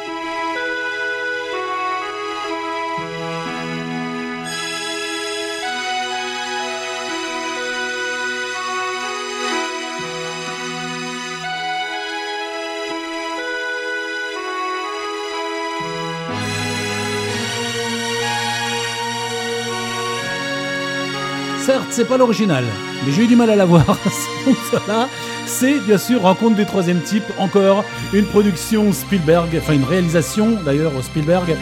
C'est 21.93 22.05
pas 22.05 22.17
l'original, 22.17 22.63
mais 23.05 23.11
j'ai 23.11 23.25
eu 23.25 23.27
du 23.27 23.35
mal 23.35 23.51
à 23.51 23.55
la 23.55 23.65
voir. 23.65 23.85
Donc 24.45 24.57
cela, 24.71 25.07
c'est 25.45 25.79
bien 25.81 25.99
sûr 25.99 26.23
Rencontre 26.23 26.55
du 26.55 26.65
troisième 26.65 27.01
type, 27.01 27.23
encore 27.37 27.85
une 28.13 28.25
production 28.25 28.91
Spielberg, 28.91 29.49
enfin 29.61 29.73
une 29.73 29.83
réalisation 29.83 30.57
d'ailleurs 30.65 30.91
Spielberg, 31.03 31.55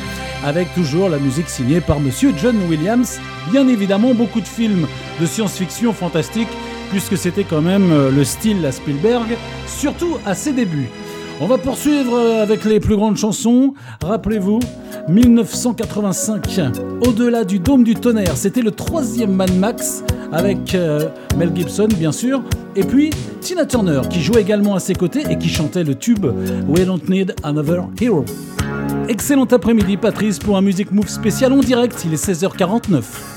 avec 0.46 0.74
toujours 0.74 1.10
la 1.10 1.18
musique 1.18 1.50
signée 1.50 1.82
par 1.82 2.00
Monsieur 2.00 2.34
John 2.38 2.56
Williams. 2.70 3.20
Bien 3.52 3.68
évidemment, 3.68 4.14
beaucoup 4.14 4.40
de 4.40 4.48
films 4.48 4.88
de 5.20 5.26
science-fiction 5.26 5.92
fantastique, 5.92 6.48
puisque 6.92 7.18
c'était 7.18 7.44
quand 7.44 7.62
même 7.62 7.92
euh, 7.92 8.10
le 8.10 8.24
style 8.24 8.66
à 8.66 8.72
Spielberg, 8.72 9.36
surtout 9.68 10.18
à 10.26 10.34
ses 10.34 10.54
débuts. 10.54 10.88
On 11.42 11.48
va 11.48 11.58
poursuivre 11.58 12.16
euh, 12.16 12.44
avec 12.44 12.64
les 12.64 12.80
plus 12.80 12.96
grandes 12.96 13.18
chansons. 13.18 13.74
Rappelez-vous, 14.02 14.60
1985, 15.10 16.46
Au-delà 17.06 17.44
du 17.44 17.60
dôme 17.60 17.84
du 17.84 17.96
tonnerre, 17.96 18.38
c'était 18.38 18.62
le 18.62 18.72
troisième 18.72 19.34
Mad 19.34 19.54
Max 19.58 20.04
avec 20.32 20.76
euh, 20.76 21.10
Mel 21.38 21.52
Gibson 21.56 21.88
bien 21.88 22.12
sûr, 22.12 22.42
et 22.76 22.84
puis 22.84 23.10
Tina 23.42 23.66
Turner 23.66 24.02
qui 24.10 24.22
jouait 24.22 24.42
également 24.42 24.76
à 24.76 24.80
ses 24.80 24.96
côtés 24.96 25.24
et 25.30 25.38
qui 25.38 25.50
chantait 25.50 25.84
le 25.84 25.96
tube 25.96 26.26
We 26.68 26.86
Don't 26.86 27.02
Need 27.10 27.36
Another 27.44 27.88
Hero. 28.00 28.26
Excellent 29.08 29.46
après-midi 29.46 29.98
Patrice 29.98 30.40
pour 30.40 30.58
un 30.58 30.62
Music 30.62 30.92
Move 30.92 31.10
spécial 31.10 31.52
en 31.54 31.60
direct, 31.60 32.04
il 32.06 32.14
est 32.14 32.24
16h49. 32.24 33.31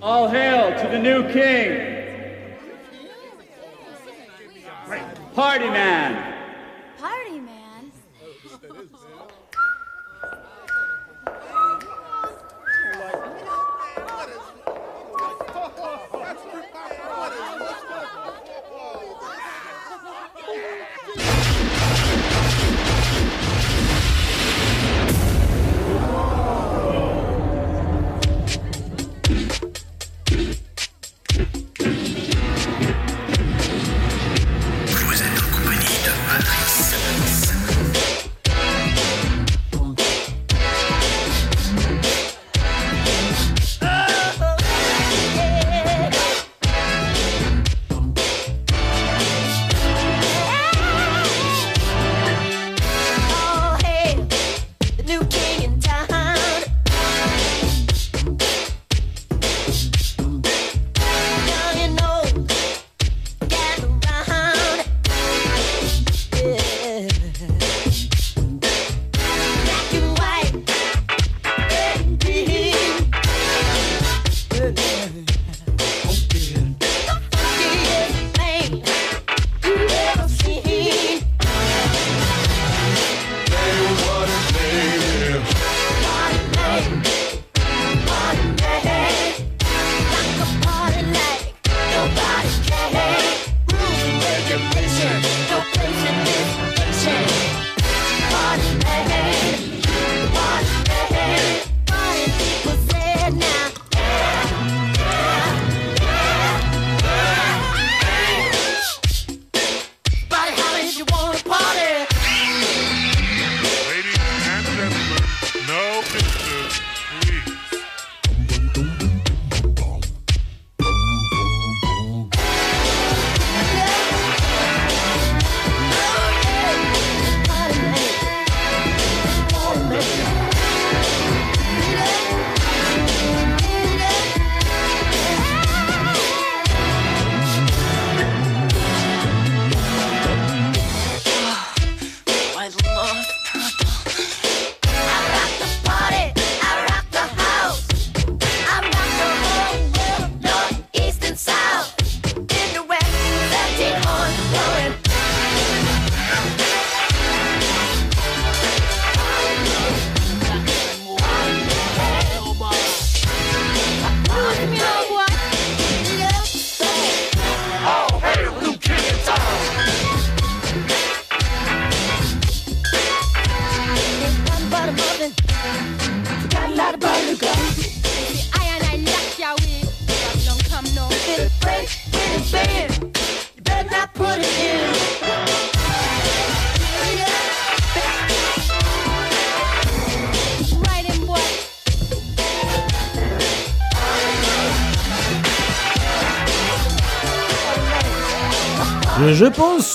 All 0.00 0.28
hail 0.28 0.70
to 0.80 0.88
the 0.88 0.98
new 0.98 1.30
king. 1.30 1.89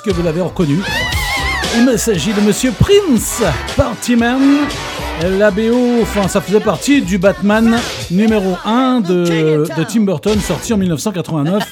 Que 0.05 0.11
vous 0.11 0.23
l'avez 0.23 0.41
reconnu. 0.41 0.79
Il 1.77 1.99
s'agit 1.99 2.33
de 2.33 2.41
Monsieur 2.41 2.71
Prince, 2.71 3.41
Partyman. 3.75 4.39
La 5.39 5.49
BO, 5.49 6.01
enfin, 6.01 6.27
ça 6.27 6.41
faisait 6.41 6.59
partie 6.59 7.01
du 7.01 7.17
Batman 7.17 7.77
numéro 8.11 8.57
1 8.65 8.99
de, 9.01 9.65
de 9.77 9.83
Tim 9.83 10.01
Burton, 10.01 10.39
sorti 10.39 10.73
en 10.73 10.77
1989, 10.77 11.63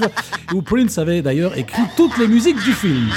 où 0.54 0.62
Prince 0.62 0.98
avait 0.98 1.22
d'ailleurs 1.22 1.58
écrit 1.58 1.82
toutes 1.98 2.18
les 2.18 2.28
musiques 2.28 2.62
du 2.64 2.72
film. 2.74 3.10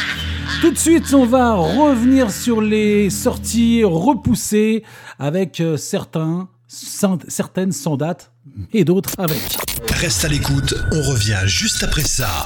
Tout 0.61 0.71
de 0.73 0.79
suite, 0.79 1.13
on 1.15 1.25
va 1.27 1.55
revenir 1.55 2.31
sur 2.31 2.61
les 2.61 3.09
sorties 3.11 3.83
repoussées 3.85 4.83
avec 5.19 5.61
euh, 5.61 5.77
certains, 5.77 6.49
sans- 6.67 7.19
certaines 7.29 7.73
sans 7.73 7.97
date 7.97 8.33
et 8.73 8.85
d'autres 8.85 9.13
avec. 9.19 9.57
Reste 9.93 10.25
à 10.25 10.29
l'écoute, 10.29 10.75
on 10.93 11.03
revient 11.03 11.39
juste 11.47 11.83
après 11.85 12.03
ça. 12.03 12.45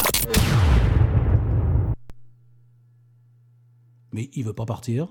Mais 4.12 4.30
il 4.34 4.44
veut 4.44 4.52
pas 4.52 4.66
partir. 4.66 5.08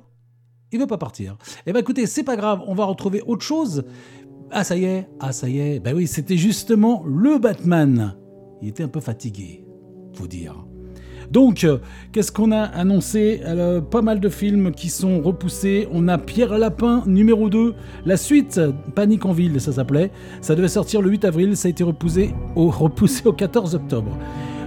Il 0.71 0.79
veut 0.79 0.87
pas 0.87 0.97
partir. 0.97 1.37
Eh 1.65 1.73
ben 1.73 1.79
écoutez, 1.79 2.05
c'est 2.05 2.23
pas 2.23 2.35
grave, 2.35 2.61
on 2.67 2.75
va 2.75 2.85
retrouver 2.85 3.21
autre 3.25 3.43
chose. 3.43 3.83
Ah 4.51 4.63
ça 4.63 4.75
y 4.75 4.85
est, 4.85 5.07
ah 5.19 5.31
ça 5.31 5.49
y 5.49 5.59
est. 5.59 5.79
Ben 5.79 5.95
oui, 5.95 6.07
c'était 6.07 6.37
justement 6.37 7.03
le 7.05 7.37
Batman. 7.39 8.15
Il 8.61 8.69
était 8.69 8.83
un 8.83 8.87
peu 8.87 8.99
fatigué, 8.99 9.65
faut 10.13 10.27
dire. 10.27 10.65
Donc, 11.31 11.63
euh, 11.63 11.77
qu'est-ce 12.11 12.31
qu'on 12.31 12.51
a 12.51 12.61
annoncé? 12.61 13.41
Pas 13.91 14.01
mal 14.01 14.19
de 14.19 14.29
films 14.29 14.71
qui 14.71 14.89
sont 14.89 15.21
repoussés. 15.21 15.87
On 15.91 16.07
a 16.07 16.17
Pierre 16.17 16.57
Lapin 16.57 17.03
numéro 17.05 17.49
2, 17.49 17.75
la 18.05 18.17
suite, 18.17 18.59
Panique 18.95 19.25
en 19.25 19.31
ville, 19.31 19.61
ça 19.61 19.71
s'appelait. 19.71 20.11
Ça 20.41 20.55
devait 20.55 20.67
sortir 20.67 21.01
le 21.01 21.09
8 21.09 21.25
avril, 21.25 21.57
ça 21.57 21.67
a 21.67 21.69
été 21.69 21.83
repoussé 21.89 22.33
au, 22.55 22.69
repoussé 22.69 23.27
au 23.27 23.33
14 23.33 23.75
octobre. 23.75 24.17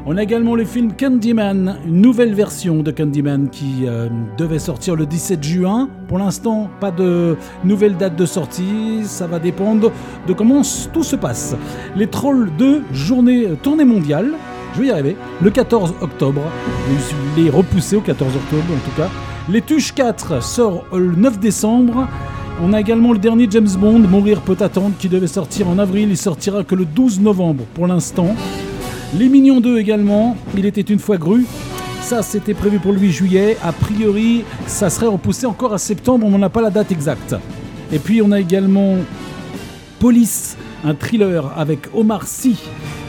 On 0.05 0.17
a 0.17 0.23
également 0.25 0.57
le 0.57 0.65
film 0.65 0.93
Candyman, 0.95 1.79
une 1.87 2.01
nouvelle 2.01 2.35
version 2.35 2.83
de 2.83 2.91
Candyman 2.91 3.49
qui 3.49 3.87
euh, 3.87 4.09
devait 4.37 4.59
sortir 4.59 4.97
le 4.97 5.07
17 5.07 5.45
juin. 5.45 5.89
Pour 6.09 6.19
l'instant, 6.19 6.69
pas 6.81 6.91
de 6.91 7.37
nouvelle 7.63 7.97
date 7.97 8.17
de 8.17 8.27
sortie, 8.27 9.03
ça 9.05 9.29
va 9.29 9.39
dépendre 9.39 9.93
de 10.27 10.33
comment 10.33 10.63
tout 10.93 11.05
se 11.05 11.15
passe. 11.15 11.55
Les 11.95 12.09
Trolls 12.09 12.51
2, 12.59 12.83
journée 12.93 13.47
euh, 13.47 13.55
tournée 13.55 13.85
mondiale, 13.85 14.33
je 14.75 14.81
vais 14.81 14.87
y 14.89 14.91
arriver, 14.91 15.17
le 15.41 15.51
14 15.51 15.95
octobre. 16.01 16.43
Il 17.37 17.47
est 17.47 17.51
repoussé 17.51 17.95
au 17.95 18.01
14 18.01 18.35
octobre 18.35 18.65
en 18.73 18.91
tout 18.91 18.97
cas. 18.97 19.09
Les 19.49 19.63
Tuches 19.63 19.95
4 19.95 20.43
sort 20.43 20.85
le 20.93 21.15
9 21.15 21.39
décembre. 21.39 22.09
On 22.61 22.73
a 22.73 22.81
également 22.81 23.13
le 23.13 23.19
dernier 23.19 23.47
James 23.49 23.71
Bond, 23.79 24.01
Mourir 24.01 24.41
peut 24.41 24.57
attendre, 24.59 24.91
qui 24.99 25.09
devait 25.09 25.29
sortir 25.29 25.69
en 25.69 25.79
avril. 25.79 26.09
Il 26.11 26.17
sortira 26.17 26.65
que 26.65 26.75
le 26.75 26.87
12 26.87 27.21
novembre 27.21 27.65
pour 27.73 27.87
l'instant. 27.87 28.35
Les 29.15 29.29
Mignons 29.29 29.61
2 29.61 29.79
également, 29.79 30.39
Il 30.57 30.65
était 30.65 30.81
une 30.81 30.99
fois 30.99 31.19
Gru. 31.19 31.45
Ça, 32.01 32.23
c'était 32.23 32.55
prévu 32.55 32.79
pour 32.79 32.93
le 32.93 32.99
8 32.99 33.13
juillet. 33.13 33.59
A 33.63 33.71
priori, 33.73 34.43
ça 34.67 34.89
serait 34.89 35.07
repoussé 35.07 35.45
encore 35.45 35.75
à 35.75 35.79
septembre, 35.79 36.27
on 36.27 36.39
n'a 36.39 36.49
pas 36.49 36.63
la 36.63 36.71
date 36.71 36.91
exacte. 36.93 37.37
Et 37.93 37.99
puis, 37.99 38.23
on 38.23 38.33
a 38.33 38.41
également 38.41 38.97
Police, 39.99 40.57
un 40.83 40.95
thriller 40.95 41.53
avec 41.59 41.81
Omar 41.95 42.27
Sy, 42.27 42.57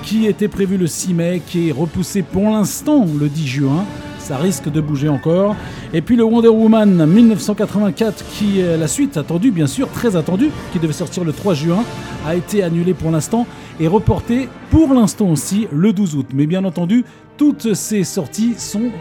qui 0.03 0.25
était 0.25 0.49
prévu 0.49 0.77
le 0.77 0.87
6 0.87 1.13
mai, 1.13 1.41
qui 1.47 1.69
est 1.69 1.71
repoussé 1.71 2.21
pour 2.21 2.43
l'instant 2.49 3.07
le 3.17 3.29
10 3.29 3.47
juin. 3.47 3.85
Ça 4.23 4.37
risque 4.37 4.71
de 4.71 4.79
bouger 4.79 5.09
encore. 5.09 5.53
Et 5.93 6.01
puis 6.01 6.15
le 6.15 6.23
Wonder 6.23 6.47
Woman 6.47 7.05
1984, 7.05 8.23
qui 8.33 8.61
est 8.61 8.77
la 8.77 8.87
suite 8.87 9.17
attendue, 9.17 9.51
bien 9.51 9.67
sûr, 9.67 9.89
très 9.91 10.15
attendue, 10.15 10.49
qui 10.71 10.79
devait 10.79 10.93
sortir 10.93 11.25
le 11.25 11.33
3 11.33 11.53
juin, 11.53 11.83
a 12.25 12.33
été 12.33 12.63
annulé 12.63 12.93
pour 12.93 13.11
l'instant 13.11 13.45
et 13.81 13.87
reporté 13.87 14.47
pour 14.71 14.93
l'instant 14.93 15.29
aussi 15.29 15.67
le 15.73 15.91
12 15.91 16.15
août. 16.15 16.27
Mais 16.33 16.45
bien 16.45 16.63
entendu, 16.63 17.03
toutes 17.35 17.73
ces 17.73 18.05
sorties 18.05 18.53
sont 18.57 18.91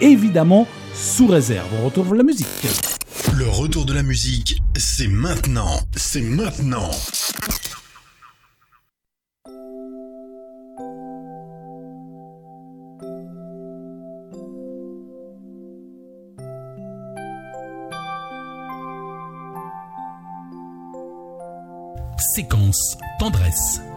évidemment 0.00 0.66
sous 0.94 1.28
réserve. 1.28 1.68
On 1.80 1.84
retrouve 1.84 2.16
la 2.16 2.24
musique. 2.24 2.46
Le 3.38 3.46
retour 3.48 3.84
de 3.84 3.92
la 3.92 4.02
musique, 4.02 4.60
c'est 4.76 5.06
maintenant. 5.06 5.78
C'est 5.94 6.22
maintenant. 6.22 6.90
Séquence 22.34 22.96
tendresse. 23.18 23.89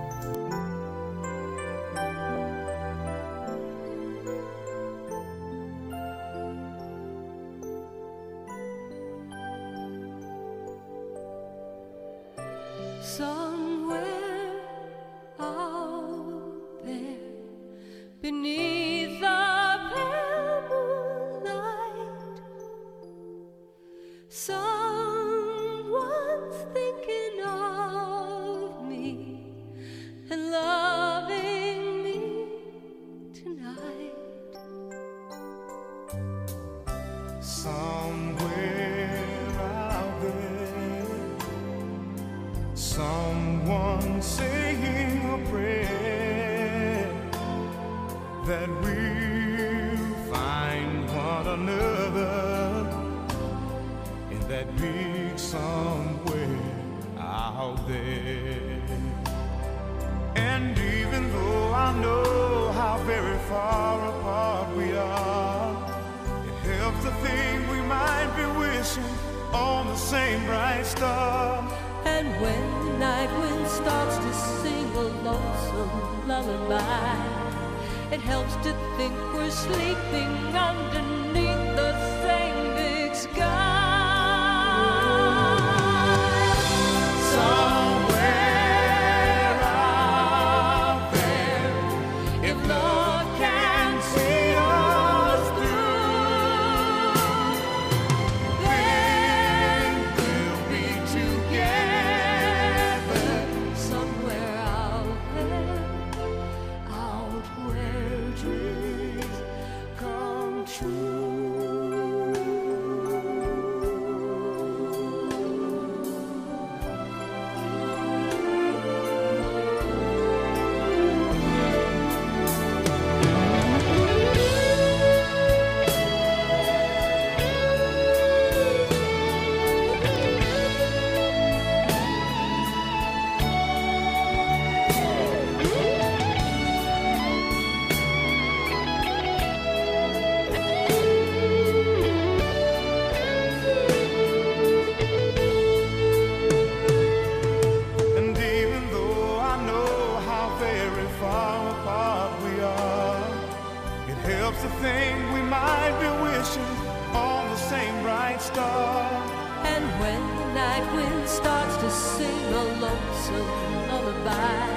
When 160.04 160.24
night 160.54 160.86
wind 160.96 161.28
starts 161.28 161.76
to 161.78 161.90
sing 161.90 162.44
a 162.62 162.64
lonesome 162.84 163.52
lullaby, 163.90 164.68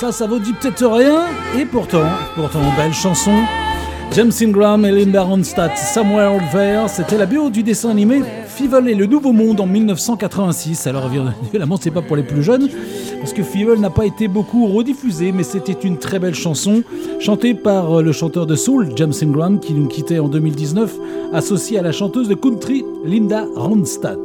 Ça, 0.00 0.10
ça 0.12 0.26
vous 0.26 0.40
dit 0.40 0.54
peut-être 0.54 0.86
rien, 0.86 1.20
et 1.56 1.64
pourtant, 1.64 2.08
pourtant, 2.34 2.64
belle 2.76 2.94
chanson. 2.94 3.36
James 4.18 4.32
Ingram 4.42 4.84
et 4.84 4.90
Linda 4.90 5.22
Ronstadt, 5.22 5.78
Somewhere 5.78 6.40
There, 6.50 6.88
c'était 6.88 7.16
la 7.16 7.24
BO 7.24 7.50
du 7.50 7.62
dessin 7.62 7.90
animé 7.90 8.20
Fievel 8.48 8.88
et 8.88 8.96
le 8.96 9.06
Nouveau 9.06 9.30
Monde 9.30 9.60
en 9.60 9.66
1986. 9.66 10.88
Alors 10.88 11.08
évidemment, 11.52 11.76
c'est 11.80 11.92
pas 11.92 12.02
pour 12.02 12.16
les 12.16 12.24
plus 12.24 12.42
jeunes, 12.42 12.68
parce 13.20 13.32
que 13.32 13.44
Fievel 13.44 13.78
n'a 13.78 13.90
pas 13.90 14.06
été 14.06 14.26
beaucoup 14.26 14.66
rediffusé, 14.66 15.30
mais 15.30 15.44
c'était 15.44 15.86
une 15.86 15.98
très 15.98 16.18
belle 16.18 16.34
chanson, 16.34 16.82
chantée 17.20 17.54
par 17.54 17.98
euh, 17.98 18.02
le 18.02 18.10
chanteur 18.10 18.46
de 18.46 18.56
soul, 18.56 18.88
James 18.96 19.14
Ingram, 19.22 19.60
qui 19.60 19.72
nous 19.72 19.86
quittait 19.86 20.18
en 20.18 20.26
2019, 20.26 20.96
associé 21.32 21.78
à 21.78 21.82
la 21.82 21.92
chanteuse 21.92 22.26
de 22.26 22.34
country, 22.34 22.84
Linda 23.04 23.46
Ronstadt. 23.54 24.18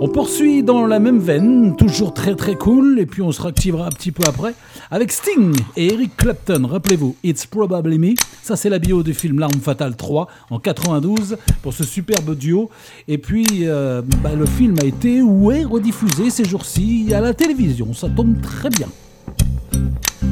On 0.00 0.06
poursuit 0.06 0.62
dans 0.62 0.86
la 0.86 1.00
même 1.00 1.18
veine, 1.18 1.74
toujours 1.74 2.14
très 2.14 2.36
très 2.36 2.54
cool, 2.54 3.00
et 3.00 3.06
puis 3.06 3.20
on 3.20 3.32
se 3.32 3.42
réactivera 3.42 3.86
un 3.86 3.90
petit 3.90 4.12
peu 4.12 4.22
après, 4.28 4.54
avec 4.92 5.10
Sting 5.10 5.56
et 5.76 5.92
Eric 5.92 6.16
Clapton. 6.16 6.68
Rappelez-vous, 6.68 7.16
It's 7.24 7.46
Probably 7.46 7.98
Me, 7.98 8.14
ça 8.40 8.54
c'est 8.54 8.68
la 8.68 8.78
bio 8.78 9.02
du 9.02 9.12
film 9.12 9.40
L'Arme 9.40 9.60
Fatale 9.60 9.96
3 9.96 10.28
en 10.50 10.60
92 10.60 11.36
pour 11.62 11.72
ce 11.72 11.82
superbe 11.82 12.36
duo. 12.36 12.70
Et 13.08 13.18
puis 13.18 13.46
euh, 13.62 14.02
bah, 14.22 14.36
le 14.38 14.46
film 14.46 14.76
a 14.80 14.84
été 14.84 15.20
ou 15.20 15.50
est 15.50 15.64
rediffusé 15.64 16.30
ces 16.30 16.44
jours-ci 16.44 17.12
à 17.12 17.20
la 17.20 17.34
télévision, 17.34 17.92
ça 17.92 18.08
tombe 18.08 18.40
très 18.40 18.70
bien. 18.70 18.88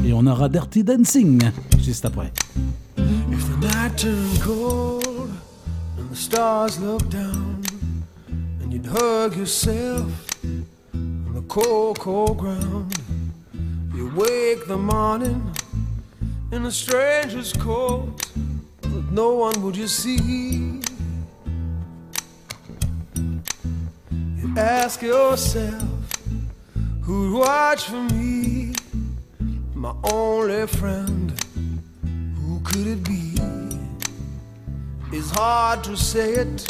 Et 0.05 0.13
on 0.13 0.25
aura 0.27 0.47
Dirty 0.47 0.85
Dancing 0.85 1.41
juste 1.83 2.05
après. 2.05 2.31
And 8.67 8.73
you'd 8.73 8.85
hug 8.85 9.37
yourself 9.37 10.43
on 10.93 11.33
the 11.33 11.41
cold, 11.43 11.97
cold 11.99 12.37
ground. 12.37 12.93
You 13.95 14.11
wake 14.13 14.67
the 14.67 14.75
morning 14.75 15.53
in 16.51 16.65
a 16.65 16.71
stranger's 16.71 17.53
coat, 17.53 18.29
but 18.81 19.09
no 19.09 19.35
one 19.35 19.61
would 19.61 19.77
you 19.77 19.87
see. 19.87 20.81
You 24.35 24.53
ask 24.57 25.01
yourself, 25.01 26.17
who'd 27.03 27.39
watch 27.39 27.85
for 27.85 28.03
me? 28.11 28.73
My 29.75 29.95
only 30.11 30.67
friend, 30.67 31.31
who 32.35 32.59
could 32.65 32.87
it 32.87 33.03
be? 33.05 33.33
It's 35.13 35.31
hard 35.31 35.85
to 35.85 35.95
say 35.95 36.33
it, 36.33 36.67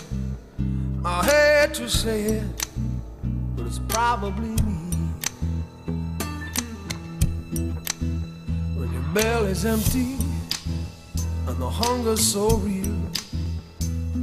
I 1.09 1.23
hate 1.23 1.73
to 1.75 1.89
say 1.89 2.23
it, 2.23 2.67
but 3.55 3.65
it's 3.65 3.79
probably 3.79 4.49
me. 4.49 4.91
When 8.75 8.91
your 8.91 9.07
belly's 9.13 9.63
empty 9.63 10.17
and 11.47 11.57
the 11.61 11.69
hunger's 11.69 12.19
so 12.19 12.57
real, 12.57 12.99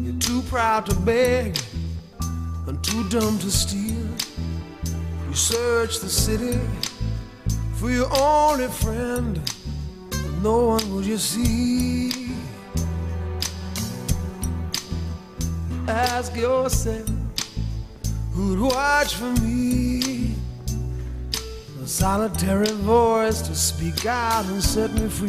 you're 0.02 0.20
too 0.20 0.42
proud 0.42 0.84
to 0.84 0.94
beg 0.94 1.56
and 2.66 2.84
too 2.84 3.08
dumb 3.08 3.38
to 3.38 3.50
steal. 3.50 4.06
You 5.26 5.34
search 5.34 6.00
the 6.00 6.10
city 6.10 6.60
for 7.76 7.90
your 7.90 8.10
only 8.20 8.68
friend, 8.68 9.40
but 10.10 10.32
no 10.42 10.66
one 10.66 10.94
will 10.94 11.02
you 11.02 11.16
see. 11.16 12.23
Ask 15.86 16.34
yourself 16.34 17.06
who'd 18.32 18.58
watch 18.58 19.16
for 19.16 19.32
me. 19.42 20.34
A 21.82 21.86
solitary 21.86 22.72
voice 22.72 23.42
to 23.42 23.54
speak 23.54 24.06
out 24.06 24.46
and 24.46 24.62
set 24.62 24.94
me 24.94 25.08
free. 25.08 25.28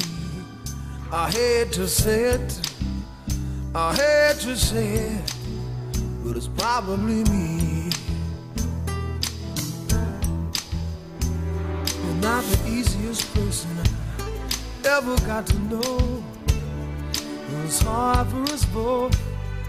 I 1.12 1.30
hate 1.30 1.74
to 1.74 1.90
say 1.90 2.36
it, 2.36 2.62
I 3.76 3.94
hate 3.96 4.40
to 4.44 4.56
say 4.56 4.94
it, 4.94 5.34
but 6.24 6.38
it's 6.38 6.48
probably 6.48 7.26
me. 7.26 7.90
You're 12.02 12.22
not 12.22 12.46
the 12.46 12.70
easiest 12.70 13.34
person 13.34 13.70
I 13.78 14.98
ever 14.98 15.18
got 15.28 15.48
to 15.48 15.60
know. 15.60 16.24
It 16.48 17.64
was 17.66 17.82
hard 17.82 18.28
for 18.30 18.44
us 18.44 18.64
both 18.66 19.35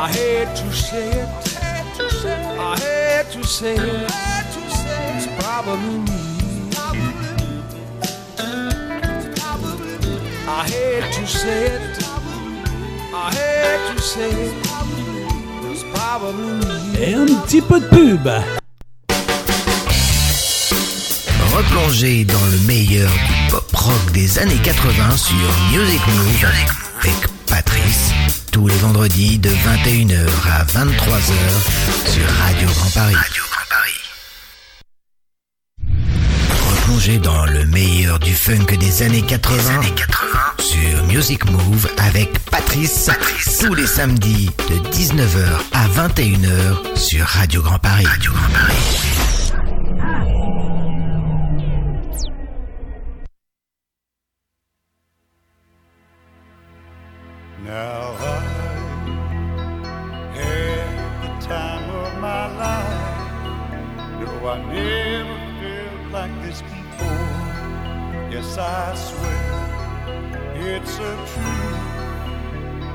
I 0.00 0.06
hate 0.12 0.54
to 0.54 0.72
say 0.72 1.10
it. 1.10 1.28
I 2.56 2.76
hate 2.78 3.32
to 3.32 3.42
say 3.44 3.74
it. 3.74 4.06
It's 5.16 5.26
probably 5.42 5.98
me. 5.98 6.70
I 10.46 10.68
hate 10.70 11.12
to 11.14 11.26
say 11.26 11.66
it. 11.66 11.82
I 13.12 13.34
hate 13.34 13.96
to 13.96 14.00
say 14.00 14.30
it. 14.30 14.54
It's 15.72 15.82
probably 15.92 16.44
me. 16.44 16.98
Et 17.00 17.14
un 17.14 17.26
petit 17.42 17.60
peu 17.60 17.80
de 17.80 17.86
pub. 17.86 18.30
Replongez 21.56 22.24
dans 22.24 22.46
le 22.52 22.58
meilleur 22.68 23.10
du 23.10 23.50
pop 23.50 23.74
rock 23.74 24.12
des 24.12 24.38
années 24.38 24.60
80 24.62 25.16
sur 25.16 25.34
Music 25.72 26.00
Move 26.06 26.46
avec 27.00 27.37
vendredis 28.78 29.38
de 29.38 29.50
21h 29.50 30.26
à 30.50 30.64
23h 30.64 32.10
sur 32.10 32.28
Radio 32.42 32.68
Grand 32.68 32.90
Paris. 32.90 33.16
Replongez 35.80 37.16
replonger 37.16 37.18
dans 37.18 37.44
le 37.46 37.66
meilleur 37.66 38.18
du 38.18 38.32
funk 38.32 38.76
des 38.78 39.02
années 39.02 39.22
80, 39.22 39.80
sur 40.58 41.04
Music 41.06 41.44
Move 41.50 41.88
avec 41.98 42.38
Patrice, 42.50 43.10
tous 43.60 43.74
les 43.74 43.86
samedis 43.86 44.50
de 44.68 44.76
19h 44.90 45.48
à 45.72 45.88
21h 45.88 46.96
sur 46.96 47.26
Radio 47.26 47.62
Grand 47.62 47.78
Paris. 47.78 48.06
Radio 48.06 48.32
Grand 48.32 48.48
Paris. 48.52 49.08
Now 57.64 58.07
I 68.60 68.94
swear 68.96 70.54
it's 70.56 70.94
a 70.98 71.14
truth, 71.30 71.78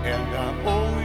and 0.03 0.35
I 0.35 0.49
owe 0.65 1.02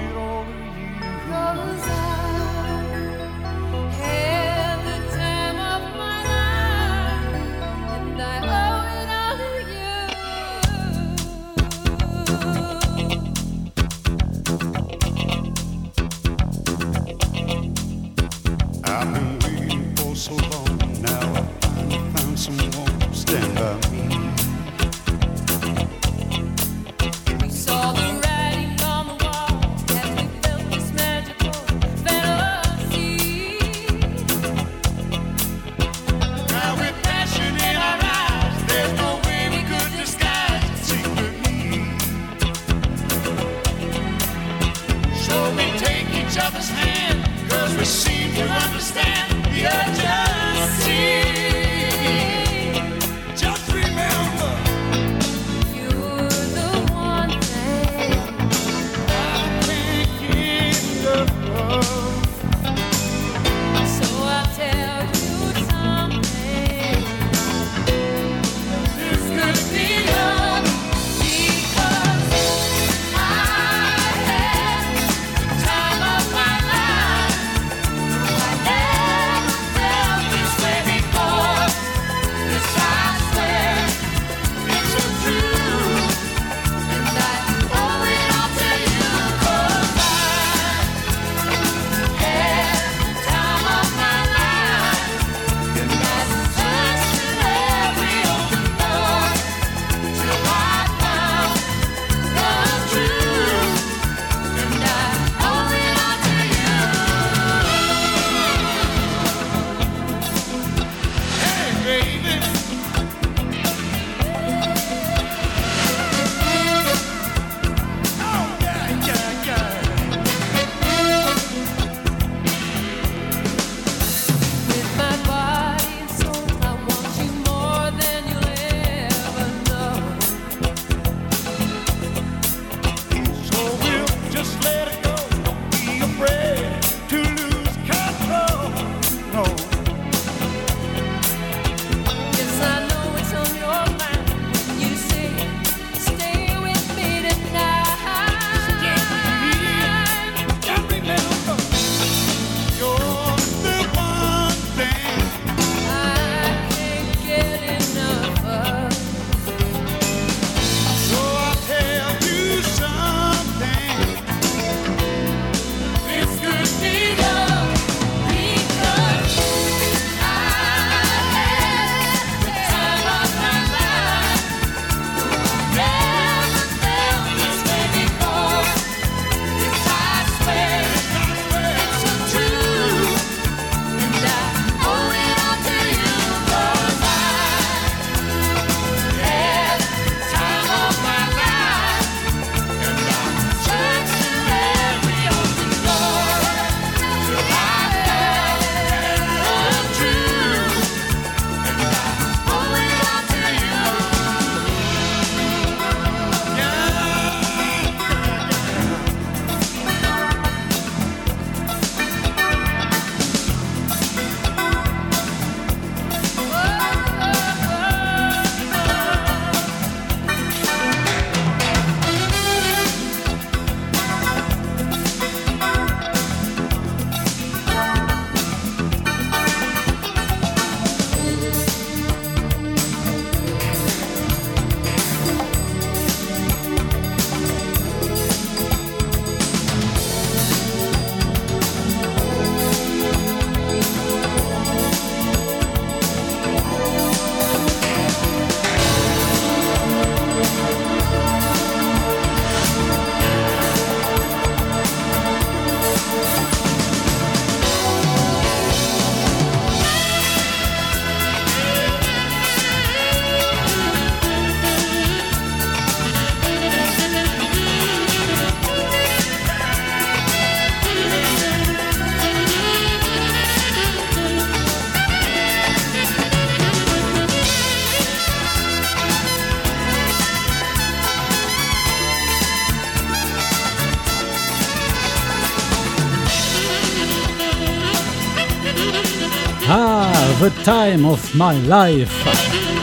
Time 290.69 291.07
of 291.07 291.35
My 291.35 291.55
Life. 291.67 292.13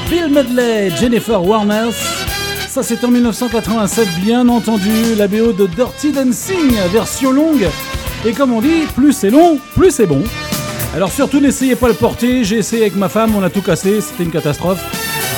Bill 0.10 0.28
Medley, 0.30 0.90
Jennifer 0.90 1.40
Warnes. 1.40 1.91
Ça, 2.68 2.82
c'est 2.82 3.03
en 3.03 3.10
1987, 3.10 4.07
bien 4.22 4.49
entendu. 4.49 5.14
La 5.16 5.28
BO 5.28 5.53
de 5.53 5.68
Dirty 5.68 6.12
Dancing, 6.12 6.74
version 6.91 7.32
longue. 7.32 7.68
Et 8.26 8.32
comme 8.32 8.53
on 8.53 8.62
dit, 8.62 8.88
plus 8.95 9.14
c'est 9.14 9.30
long, 9.30 9.60
plus 9.76 9.91
c'est 9.91 10.07
bon. 10.07 10.24
Alors 10.95 11.12
surtout, 11.12 11.40
n'essayez 11.40 11.76
pas 11.76 11.88
le 11.88 11.94
porter. 11.94 12.44
J'ai 12.44 12.57
essayé 12.57 12.82
avec 12.82 12.95
ma 12.95 13.07
femme, 13.07 13.36
on 13.36 13.44
a 13.44 13.52
tout 13.52 13.62
cassé. 13.62 14.02
C'était 14.02 14.24
une 14.24 14.32
catastrophe. 14.32 14.82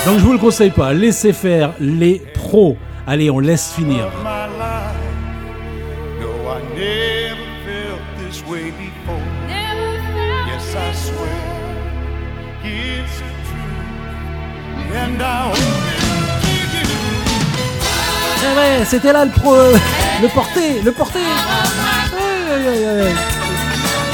Donc 0.06 0.18
je 0.19 0.24
vous 0.24 0.32
le 0.32 0.40
conseille 0.40 0.72
pas. 0.72 0.94
Laissez 0.94 1.34
faire 1.34 1.74
les 1.82 2.22
pros. 2.34 2.78
Allez, 3.06 3.30
on 3.30 3.40
laisse 3.40 3.74
finir. 3.74 4.10
my 4.24 4.48
life. 4.57 4.95
No, 6.22 6.30
I 6.49 6.61
never 6.78 7.44
felt 7.65 8.02
this 8.26 8.41
way 8.49 8.72
before. 8.72 9.19
Yes, 9.49 10.76
I 10.78 10.95
swear 10.95 11.47
Eh 18.80 18.86
c'était 18.86 19.14
là 19.14 19.26
le 19.26 19.32
pro, 19.32 19.56
le 19.56 20.28
porté, 20.30 20.82
le 20.84 20.91
porté. 20.91 21.19
Aïe, 21.19 22.68
aïe, 22.68 22.86
aïe. 22.86 23.15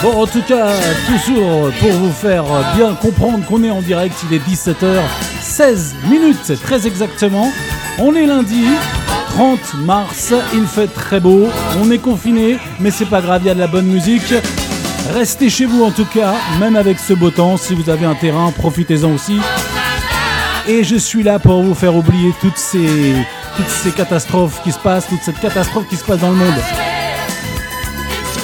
Bon, 0.02 0.22
en 0.22 0.28
tout 0.28 0.42
cas, 0.42 0.68
toujours 1.08 1.72
pour 1.80 1.92
vous 1.92 2.12
faire 2.12 2.44
bien 2.76 2.94
comprendre 2.96 3.46
qu'on 3.46 3.64
est 3.64 3.70
en 3.70 3.82
direct, 3.82 4.16
il 4.30 4.36
est 4.36 4.46
17h16 4.46 5.94
minutes, 6.10 6.62
très 6.62 6.86
exactement. 6.88 7.52
On 8.00 8.14
est 8.14 8.26
lundi 8.26 8.66
30 9.30 9.76
mars, 9.76 10.34
il 10.54 10.66
fait 10.68 10.88
très 10.88 11.20
beau, 11.20 11.48
on 11.82 11.90
est 11.90 12.00
confiné, 12.00 12.58
mais 12.80 12.92
c'est 12.92 13.06
pas 13.06 13.22
grave, 13.22 13.42
il 13.44 13.48
y 13.48 13.50
a 13.50 13.56
de 13.56 13.60
la 13.60 13.68
bonne 13.68 13.88
musique. 13.88 14.34
Restez 15.14 15.50
chez 15.50 15.66
vous 15.66 15.84
en 15.84 15.92
tout 15.92 16.06
cas, 16.06 16.34
même 16.60 16.76
avec 16.76 17.00
ce 17.00 17.14
beau 17.14 17.32
temps, 17.32 17.56
si 17.58 17.74
vous 17.74 17.90
avez 17.90 18.06
un 18.06 18.16
terrain, 18.16 18.52
profitez-en 18.52 19.12
aussi. 19.14 19.40
Et 20.68 20.84
je 20.84 20.96
suis 20.96 21.24
là 21.24 21.40
pour 21.40 21.62
vous 21.62 21.74
faire 21.74 21.96
oublier 21.96 22.32
toutes 22.40 22.58
ces, 22.58 23.16
toutes 23.58 23.68
ces 23.68 23.92
catastrophes 23.92 24.62
qui 24.64 24.72
se 24.72 24.80
passent, 24.80 25.08
toute 25.08 25.22
cette 25.22 25.40
catastrophe 25.40 25.88
qui 25.90 25.98
se 25.98 26.06
passe 26.06 26.22
dans 26.22 26.30
le 26.30 26.38
monde. 26.38 26.56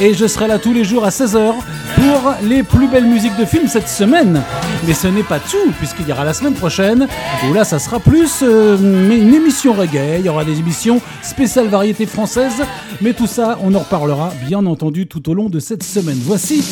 Et 0.02 0.14
je 0.14 0.28
serai 0.28 0.48
là 0.48 0.60
tous 0.60 0.74
les 0.74 0.84
jours 0.84 1.06
à 1.06 1.10
16h 1.10 1.54
pour 1.96 2.34
les 2.44 2.64
plus 2.64 2.88
belles 2.88 3.06
musiques 3.06 3.38
de 3.38 3.46
films 3.46 3.68
cette 3.68 3.88
semaine. 3.88 4.41
Mais 4.86 4.94
ce 4.94 5.08
n'est 5.08 5.24
pas 5.24 5.40
tout, 5.40 5.72
puisqu'il 5.78 6.08
y 6.08 6.12
aura 6.12 6.26
la 6.26 6.34
semaine 6.34 6.54
prochaine, 6.54 7.08
où 7.50 7.54
là 7.54 7.64
ça 7.64 7.80
sera 7.80 8.00
plus 8.00 8.40
euh, 8.41 8.78
une 8.78 9.34
émission 9.34 9.74
reggae, 9.74 10.20
il 10.20 10.26
y 10.26 10.30
aura 10.30 10.44
des 10.44 10.60
émissions 10.60 11.02
spéciales 11.22 11.68
variétés 11.68 12.06
françaises, 12.06 12.64
mais 13.02 13.14
tout 13.14 13.28
ça 13.28 13.58
on 13.64 13.74
en 13.76 13.80
reparlera 13.80 14.34
bien 14.46 14.66
entendu 14.66 15.08
tout 15.08 15.30
au 15.30 15.34
long 15.34 15.50
de 15.50 15.60
cette 15.60 15.84
semaine. 15.84 16.20
Voici 16.22 16.64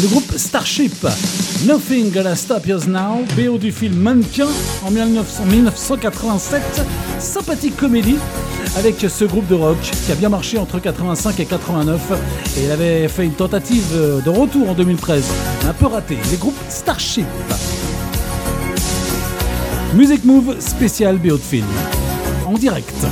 le 0.00 0.08
groupe 0.08 0.36
Starship. 0.36 1.06
Nothing 1.66 2.10
Gonna 2.10 2.34
Stop 2.34 2.66
Us 2.66 2.86
Now, 2.86 3.24
BO 3.36 3.58
du 3.58 3.72
film 3.72 3.94
Mannequin 3.94 4.48
en 4.84 4.90
1900 4.90 5.44
1987. 5.46 6.62
Sympathique 7.18 7.76
comédie 7.76 8.16
avec 8.76 8.96
ce 9.08 9.24
groupe 9.24 9.46
de 9.46 9.54
rock 9.54 9.78
qui 9.80 10.12
a 10.12 10.14
bien 10.14 10.28
marché 10.28 10.58
entre 10.58 10.78
85 10.78 11.38
et 11.40 11.44
89 11.46 12.00
et 12.56 12.64
il 12.64 12.70
avait 12.70 13.08
fait 13.08 13.24
une 13.24 13.34
tentative 13.34 14.22
de 14.24 14.30
retour 14.30 14.70
en 14.70 14.74
2013, 14.74 15.24
un 15.68 15.72
peu 15.72 15.86
raté. 15.86 16.16
Les 16.30 16.36
groupes 16.36 16.58
Starship. 16.68 17.26
Music 19.94 20.24
Move 20.24 20.60
spécial 20.60 21.18
BO 21.18 21.36
de 21.36 21.42
film 21.42 21.66
en 22.46 22.54
direct. 22.54 23.06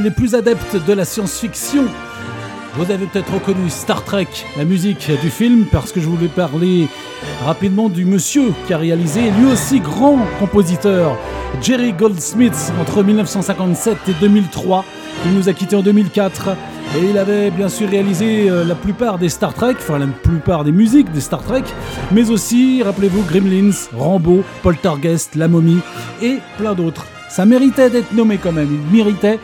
Les 0.00 0.10
plus 0.10 0.34
adeptes 0.34 0.76
de 0.86 0.92
la 0.92 1.04
science-fiction, 1.04 1.84
vous 2.76 2.90
avez 2.90 3.06
peut-être 3.06 3.32
reconnu 3.34 3.68
Star 3.68 4.04
Trek, 4.04 4.28
la 4.56 4.64
musique 4.64 5.10
du 5.20 5.30
film, 5.30 5.66
parce 5.70 5.92
que 5.92 6.00
je 6.00 6.08
voulais 6.08 6.28
parler 6.28 6.88
rapidement 7.44 7.88
du 7.88 8.04
monsieur 8.04 8.52
qui 8.66 8.72
a 8.72 8.78
réalisé, 8.78 9.30
lui 9.38 9.52
aussi 9.52 9.80
grand 9.80 10.18
compositeur, 10.38 11.16
Jerry 11.60 11.92
Goldsmith, 11.92 12.72
entre 12.80 13.02
1957 13.02 13.96
et 14.08 14.12
2003. 14.20 14.84
Il 15.26 15.34
nous 15.34 15.48
a 15.48 15.52
quittés 15.52 15.76
en 15.76 15.82
2004. 15.82 16.56
Et 16.96 17.10
il 17.10 17.18
avait 17.18 17.52
bien 17.52 17.68
sûr 17.68 17.88
réalisé 17.88 18.50
euh, 18.50 18.64
la 18.64 18.74
plupart 18.74 19.16
des 19.16 19.28
Star 19.28 19.54
Trek, 19.54 19.76
enfin 19.78 19.98
la 19.98 20.08
plupart 20.08 20.64
des 20.64 20.72
musiques 20.72 21.12
des 21.12 21.20
Star 21.20 21.40
Trek, 21.40 21.62
mais 22.10 22.30
aussi, 22.30 22.82
rappelez-vous, 22.82 23.22
Gremlins, 23.22 23.70
Rambo, 23.96 24.42
Poltergeist, 24.64 25.36
La 25.36 25.46
Momie 25.46 25.78
et 26.20 26.38
plein 26.58 26.74
d'autres. 26.74 27.06
Ça 27.28 27.46
méritait 27.46 27.90
d'être 27.90 28.12
nommé 28.12 28.38
quand 28.38 28.50
même, 28.50 28.68
il 28.72 28.96
méritait 28.96 29.38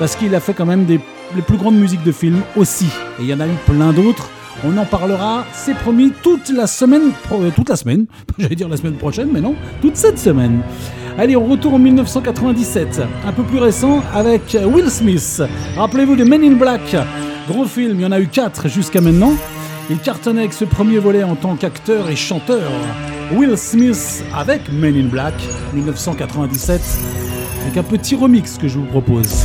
parce 0.00 0.16
qu'il 0.16 0.34
a 0.34 0.40
fait 0.40 0.54
quand 0.54 0.66
même 0.66 0.86
des, 0.86 0.98
les 1.36 1.42
plus 1.42 1.58
grandes 1.58 1.76
musiques 1.76 2.02
de 2.02 2.10
films 2.10 2.40
aussi. 2.56 2.86
Et 3.20 3.22
il 3.22 3.26
y 3.26 3.34
en 3.34 3.38
a 3.38 3.46
eu 3.46 3.54
plein 3.66 3.92
d'autres. 3.92 4.30
On 4.64 4.76
en 4.78 4.86
parlera, 4.86 5.44
c'est 5.52 5.74
promis, 5.74 6.12
toute 6.22 6.48
la 6.48 6.66
semaine, 6.66 7.12
euh, 7.32 7.50
toute 7.54 7.68
la 7.68 7.76
semaine, 7.76 8.06
j'allais 8.38 8.56
dire 8.56 8.68
la 8.68 8.78
semaine 8.78 8.94
prochaine, 8.94 9.28
mais 9.32 9.40
non, 9.40 9.54
toute 9.80 9.96
cette 9.96 10.18
semaine. 10.18 10.62
Allez, 11.18 11.36
on 11.36 11.46
retourne 11.46 11.74
en 11.74 11.78
1997, 11.78 13.02
un 13.26 13.32
peu 13.32 13.42
plus 13.42 13.58
récent, 13.58 14.02
avec 14.14 14.56
Will 14.64 14.90
Smith. 14.90 15.42
Rappelez-vous 15.76 16.16
de 16.16 16.24
Men 16.24 16.42
in 16.44 16.52
Black, 16.52 16.96
gros 17.48 17.66
film, 17.66 17.96
il 17.96 18.00
y 18.00 18.06
en 18.06 18.12
a 18.12 18.20
eu 18.20 18.26
quatre 18.26 18.68
jusqu'à 18.68 19.02
maintenant. 19.02 19.34
Il 19.90 19.98
cartonnait 19.98 20.40
avec 20.40 20.54
ce 20.54 20.64
premier 20.64 20.98
volet 20.98 21.24
en 21.24 21.36
tant 21.36 21.56
qu'acteur 21.56 22.08
et 22.08 22.16
chanteur. 22.16 22.70
Will 23.32 23.56
Smith 23.58 24.24
avec 24.34 24.72
Men 24.72 24.96
in 24.96 25.08
Black, 25.08 25.34
1997, 25.74 26.80
avec 27.62 27.76
un 27.76 27.82
petit 27.82 28.14
remix 28.14 28.56
que 28.56 28.68
je 28.68 28.78
vous 28.78 28.86
propose. 28.86 29.44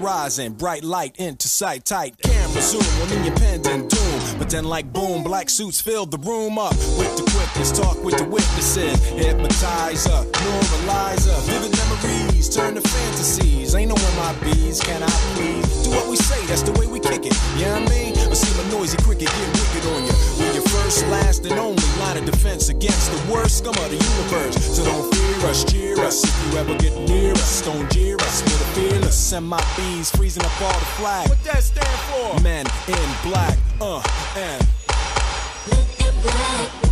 Horizon, 0.00 0.54
bright 0.54 0.82
light 0.82 1.16
into 1.18 1.48
sight, 1.48 1.84
tight 1.84 2.14
camera 2.22 2.62
zoom 2.62 2.82
on 3.02 3.12
in 3.12 3.24
your 3.24 3.36
pending 3.36 3.88
doom. 3.88 4.38
But 4.38 4.50
then, 4.50 4.64
like 4.64 4.92
boom, 4.92 5.22
black 5.22 5.50
suits 5.50 5.80
filled 5.80 6.10
the 6.10 6.18
room 6.18 6.58
up 6.58 6.74
with 6.98 7.16
the 7.16 7.24
quickness. 7.30 7.72
Talk 7.72 8.02
with 8.02 8.16
the 8.16 8.24
witnesses, 8.24 8.98
hypnotizer, 9.08 10.24
neuralizer, 10.30 11.38
vivid 11.46 11.76
memories 11.76 12.48
turn 12.48 12.74
to 12.74 12.80
fantasies. 12.80 13.74
Ain't 13.74 13.88
no 13.88 13.94
MIBs, 13.94 14.82
can 14.84 15.02
I 15.02 15.10
please? 15.34 15.84
Do 15.84 15.90
what 15.90 16.08
we 16.08 16.16
say, 16.16 16.44
that's 16.46 16.62
the 16.62 16.72
way 16.72 16.86
we 16.86 17.00
kick 17.00 17.26
it. 17.26 17.36
You 17.56 17.66
know 17.66 17.74
I 17.74 17.88
mean? 17.88 18.16
I 18.16 18.34
see 18.34 18.52
my 18.56 18.70
noisy 18.70 18.96
cricket 18.98 19.28
get 19.28 19.48
wicked 19.52 19.86
on 19.92 20.04
you. 20.04 20.29
We're 20.60 20.72
your 20.72 20.82
first, 20.82 21.06
last, 21.08 21.46
and 21.46 21.58
only 21.58 21.82
line 21.98 22.18
of 22.18 22.24
defense 22.26 22.68
against 22.68 23.10
the 23.10 23.32
worst 23.32 23.58
scum 23.58 23.74
of 23.74 23.90
the 23.90 23.96
universe. 23.96 24.76
So 24.76 24.84
don't 24.84 25.14
fear 25.14 25.48
us, 25.48 25.64
cheer 25.64 25.98
us. 26.00 26.24
If 26.24 26.52
you 26.52 26.58
ever 26.58 26.76
get 26.76 26.96
near 27.08 27.32
us, 27.32 27.62
don't 27.62 27.90
jeer 27.90 28.16
us. 28.16 28.42
We're 28.42 28.58
the 28.58 28.90
fearless. 28.90 29.16
Send 29.16 29.46
my 29.46 29.64
bees 29.76 30.10
freezing 30.10 30.44
up 30.44 30.60
all 30.60 30.78
the 30.78 30.84
flag. 30.98 31.28
What 31.28 31.42
that 31.44 31.62
stand 31.62 31.86
for? 31.86 32.40
Men 32.42 32.66
in 32.88 33.30
black, 33.30 33.56
uh, 33.80 34.02
and. 34.36 34.66
Let 35.70 36.89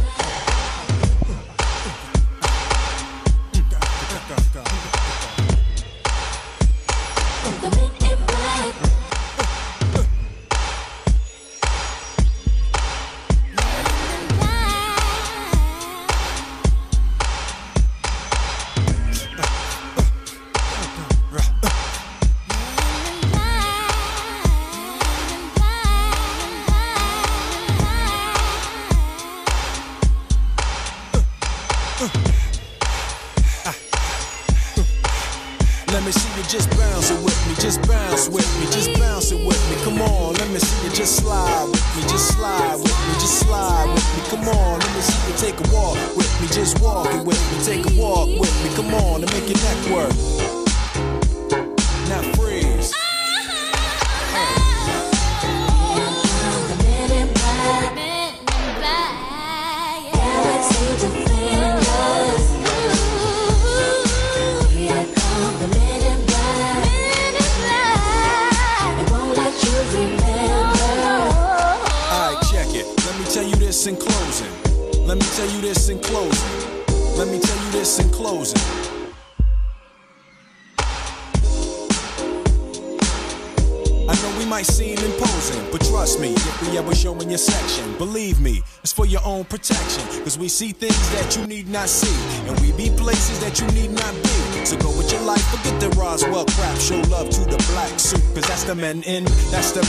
see 90.59 90.73
things 90.73 91.11
that 91.15 91.37
you 91.37 91.47
need 91.47 91.69
not 91.69 91.89
see, 91.89 92.11
and 92.51 92.59
we 92.59 92.73
be 92.73 92.91
places 92.97 93.39
that 93.39 93.61
you 93.61 93.67
need 93.79 93.93
not 93.95 94.13
be. 94.27 94.67
So 94.67 94.77
go 94.77 94.91
with 94.99 95.07
your 95.13 95.23
life, 95.23 95.45
forget 95.55 95.79
the 95.79 95.89
Roswell 95.91 96.47
crap, 96.47 96.77
show 96.79 96.99
love 97.07 97.31
to 97.31 97.43
the 97.47 97.63
black 97.71 97.95
suit, 98.01 98.19
cause 98.35 98.43
that's 98.51 98.65
the 98.65 98.75
men 98.75 99.05
in, 99.05 99.23
that's 99.55 99.71
the 99.71 99.87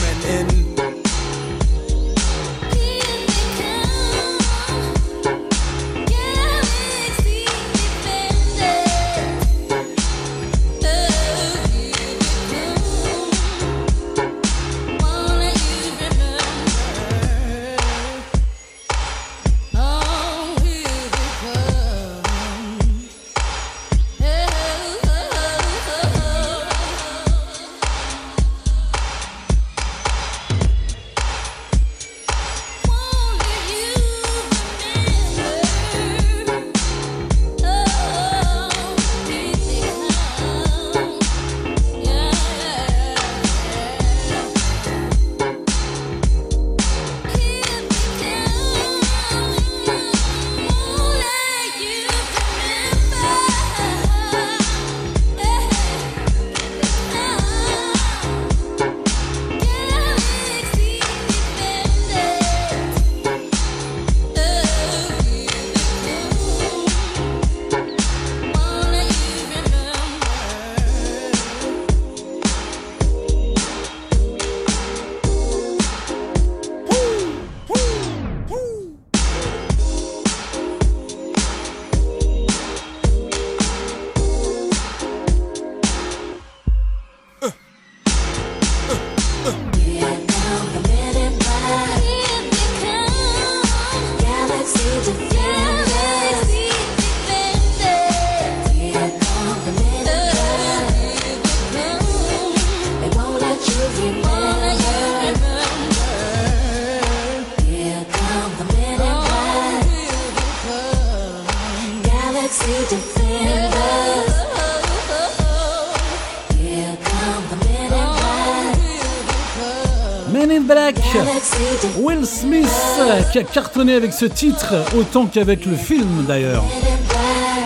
cartonné 123.43 123.93
avec 123.93 124.13
ce 124.13 124.25
titre 124.25 124.73
autant 124.97 125.25
qu'avec 125.25 125.65
le 125.65 125.75
film 125.75 126.25
d'ailleurs. 126.27 126.63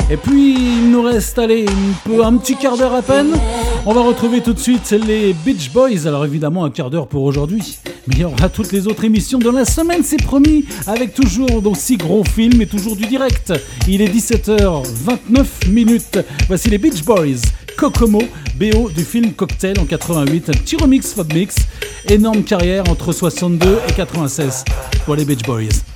Et 0.10 0.18
puis 0.18 0.54
il 0.54 0.92
nous 0.92 1.02
reste 1.02 1.40
allez, 1.40 1.66
un, 2.10 2.20
un 2.22 2.38
petit 2.38 2.56
quart 2.56 2.78
d'heure 2.78 2.94
à 2.94 3.02
peine. 3.02 3.34
On 3.86 3.94
va 3.94 4.02
retrouver 4.02 4.42
tout 4.42 4.54
de 4.54 4.60
suite 4.60 4.92
les 4.92 5.34
Beach 5.34 5.72
Boys. 5.72 6.08
Alors 6.08 6.26
évidemment 6.26 6.66
un 6.66 6.70
quart 6.70 6.90
d'heure 6.90 7.08
pour 7.08 7.24
aujourd'hui. 7.24 7.80
Mais 8.08 8.16
il 8.16 8.22
y 8.22 8.26
aura 8.26 8.50
toutes 8.50 8.72
les 8.72 8.88
autres 8.88 9.06
émissions 9.06 9.40
dans 9.40 9.54
la 9.54 9.64
semaine, 9.64 10.04
c'est 10.04 10.22
promis, 10.22 10.66
avec 10.88 11.14
toujours 11.14 11.62
d'aussi 11.62 11.96
gros 11.96 12.26
films 12.26 12.62
et 12.62 12.68
toujours 12.68 12.98
du 12.98 13.06
direct. 13.06 13.54
Il 13.88 14.02
est 14.02 14.14
17h29 14.14 15.70
minutes. 15.70 16.20
Voici 16.48 16.70
les 16.70 16.78
Beach 16.78 17.04
Boys, 17.06 17.42
Kokomo, 17.78 18.22
BO 18.56 18.90
du 18.90 19.06
film 19.06 19.32
Cocktail 19.32 19.80
en 19.80 19.86
88, 19.86 20.50
un 20.50 20.54
petit 20.54 20.76
remix 20.76 21.16
Mix. 21.34 21.56
Énorme 22.10 22.44
carrière 22.44 22.84
entre 22.90 23.14
62 23.14 23.80
et 23.88 23.94
96 23.94 24.66
pour 25.06 25.16
les 25.16 25.24
Beach 25.24 25.44
Boys. 25.44 25.93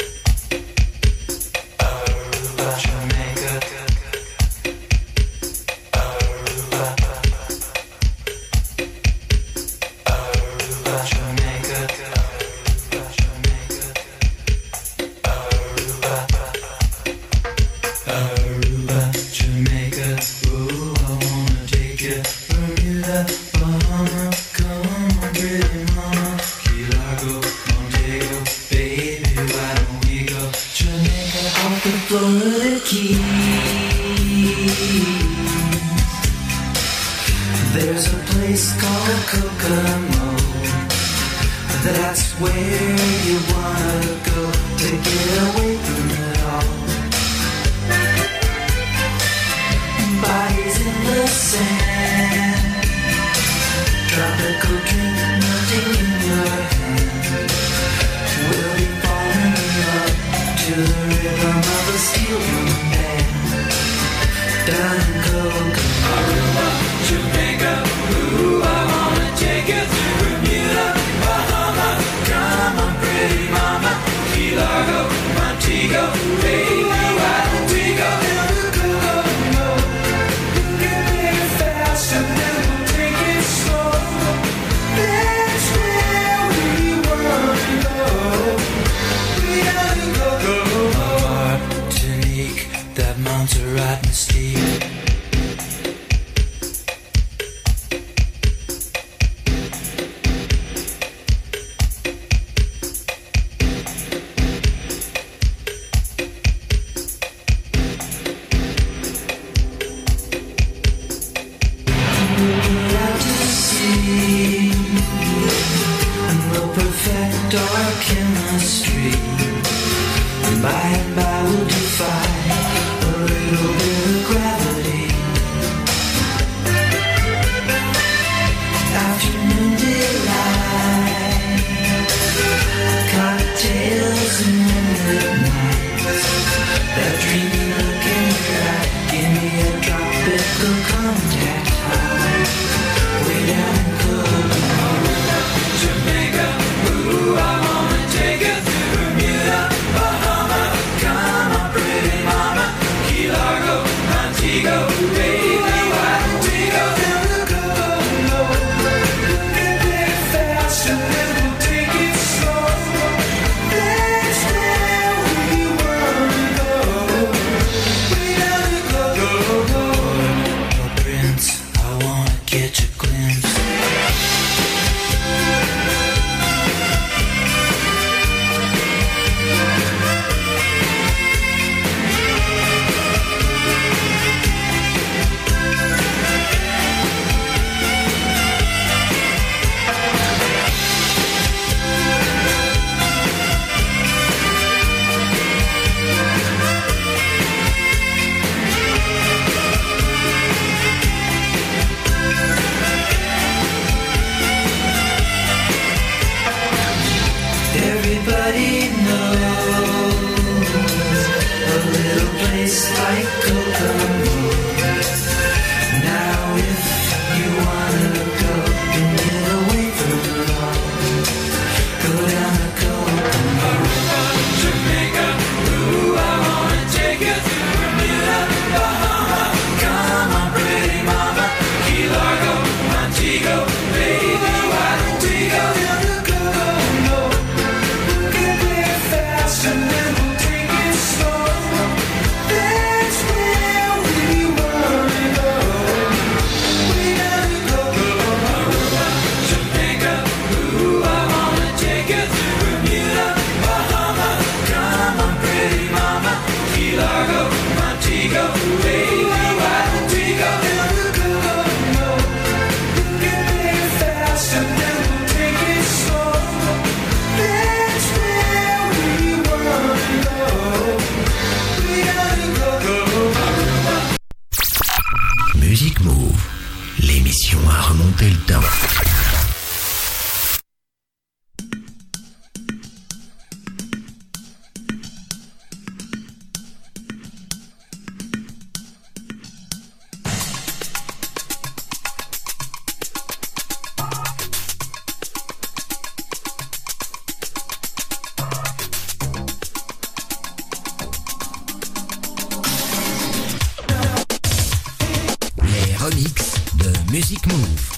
Les 306.09 306.15
remixes 306.15 306.53
de 306.75 307.11
Music 307.11 307.45
Move. 307.47 307.91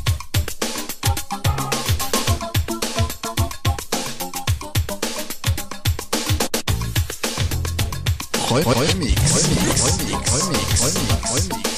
Remix, 8.48 8.66
remix, 8.66 9.16
remix, 9.32 9.82
remix, 9.92 10.82
remix, 11.30 11.69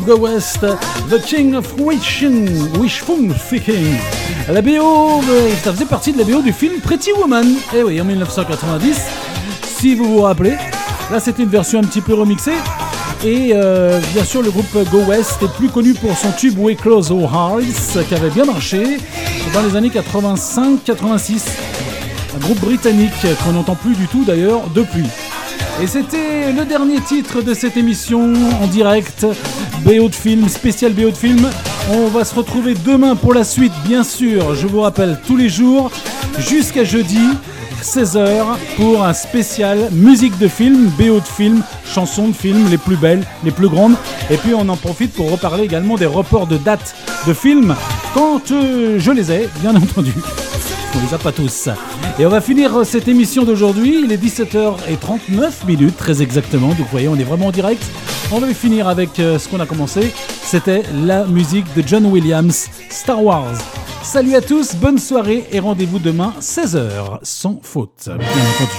Go 0.00 0.16
West, 0.16 0.60
The 1.10 1.20
King 1.24 1.54
of 1.54 1.78
Wishing, 1.78 2.78
Wishful 2.78 3.34
Thinking. 3.34 3.96
La 4.48 4.62
BO, 4.62 5.20
euh, 5.20 5.50
ça 5.62 5.72
faisait 5.72 5.84
partie 5.84 6.12
de 6.12 6.18
la 6.18 6.24
BO 6.24 6.40
du 6.40 6.52
film 6.52 6.80
Pretty 6.80 7.12
Woman. 7.12 7.46
Eh 7.74 7.82
oui, 7.82 8.00
en 8.00 8.04
1990, 8.04 9.00
si 9.62 9.94
vous 9.94 10.04
vous 10.04 10.22
rappelez. 10.22 10.56
Là, 11.10 11.20
c'était 11.20 11.42
une 11.42 11.48
version 11.48 11.80
un 11.80 11.84
petit 11.84 12.00
peu 12.00 12.14
remixée. 12.14 12.54
Et 13.24 13.52
euh, 13.54 14.00
bien 14.14 14.24
sûr, 14.24 14.42
le 14.42 14.50
groupe 14.50 14.72
Go 14.90 15.00
West 15.08 15.42
est 15.42 15.52
plus 15.56 15.68
connu 15.68 15.94
pour 15.94 16.16
son 16.16 16.32
tube 16.32 16.58
We 16.58 16.76
Close 16.76 17.10
Our 17.10 17.60
Eyes, 17.60 18.04
qui 18.08 18.14
avait 18.14 18.30
bien 18.30 18.44
marché 18.44 18.98
dans 19.52 19.62
les 19.62 19.76
années 19.76 19.90
85-86. 19.90 21.42
Un 22.34 22.38
groupe 22.38 22.60
britannique 22.60 23.12
qu'on 23.44 23.52
n'entend 23.52 23.74
plus 23.74 23.94
du 23.94 24.06
tout 24.06 24.24
d'ailleurs 24.24 24.62
depuis. 24.74 25.04
Et 25.82 25.86
c'était 25.86 26.52
le 26.52 26.64
dernier 26.64 27.00
titre 27.00 27.42
de 27.42 27.54
cette 27.54 27.76
émission 27.76 28.32
en 28.62 28.66
direct, 28.66 29.26
BO 29.84 30.08
de 30.08 30.14
film, 30.14 30.48
spécial 30.48 30.92
BO 30.92 31.10
de 31.10 31.16
film. 31.16 31.48
On 31.90 32.06
va 32.08 32.24
se 32.24 32.34
retrouver 32.34 32.74
demain 32.74 33.16
pour 33.16 33.34
la 33.34 33.42
suite, 33.42 33.72
bien 33.84 34.04
sûr, 34.04 34.54
je 34.54 34.66
vous 34.66 34.80
rappelle, 34.80 35.18
tous 35.26 35.36
les 35.36 35.48
jours, 35.48 35.90
jusqu'à 36.38 36.84
jeudi, 36.84 37.20
16h, 37.82 38.44
pour 38.76 39.04
un 39.04 39.12
spécial 39.12 39.88
musique 39.90 40.38
de 40.38 40.46
film, 40.46 40.90
BO 40.98 41.18
de 41.18 41.24
film, 41.24 41.62
chansons 41.84 42.28
de 42.28 42.32
film, 42.32 42.68
les 42.70 42.78
plus 42.78 42.96
belles, 42.96 43.24
les 43.44 43.50
plus 43.50 43.68
grandes. 43.68 43.94
Et 44.30 44.36
puis 44.36 44.54
on 44.54 44.68
en 44.68 44.76
profite 44.76 45.12
pour 45.14 45.30
reparler 45.30 45.64
également 45.64 45.96
des 45.96 46.06
reports 46.06 46.46
de 46.46 46.58
dates 46.58 46.94
de 47.26 47.34
films, 47.34 47.74
quand 48.14 48.52
euh, 48.52 49.00
je 49.00 49.10
les 49.10 49.32
ai, 49.32 49.48
bien 49.60 49.74
entendu. 49.74 50.12
On 50.94 51.06
les 51.06 51.14
a 51.14 51.18
pas 51.18 51.32
tous. 51.32 51.68
Et 52.18 52.26
on 52.26 52.28
va 52.28 52.40
finir 52.40 52.84
cette 52.84 53.08
émission 53.08 53.44
d'aujourd'hui. 53.44 54.02
Il 54.04 54.12
est 54.12 54.22
17h39 54.22 55.66
minutes, 55.66 55.96
très 55.96 56.22
exactement. 56.22 56.68
Donc 56.68 56.78
vous 56.78 56.86
voyez, 56.90 57.08
on 57.08 57.16
est 57.16 57.24
vraiment 57.24 57.46
en 57.46 57.52
direct. 57.52 57.82
On 58.34 58.38
va 58.38 58.54
finir 58.54 58.88
avec 58.88 59.20
euh, 59.20 59.38
ce 59.38 59.46
qu'on 59.46 59.60
a 59.60 59.66
commencé. 59.66 60.10
C'était 60.42 60.82
la 61.04 61.26
musique 61.26 61.66
de 61.74 61.86
John 61.86 62.06
Williams, 62.06 62.70
Star 62.88 63.22
Wars. 63.22 63.58
Salut 64.02 64.34
à 64.34 64.40
tous, 64.40 64.74
bonne 64.74 64.98
soirée 64.98 65.44
et 65.52 65.60
rendez-vous 65.60 65.98
demain 65.98 66.32
16h, 66.40 67.18
sans 67.22 67.60
faute, 67.62 68.06
bien 68.06 68.16
entendu. 68.16 68.72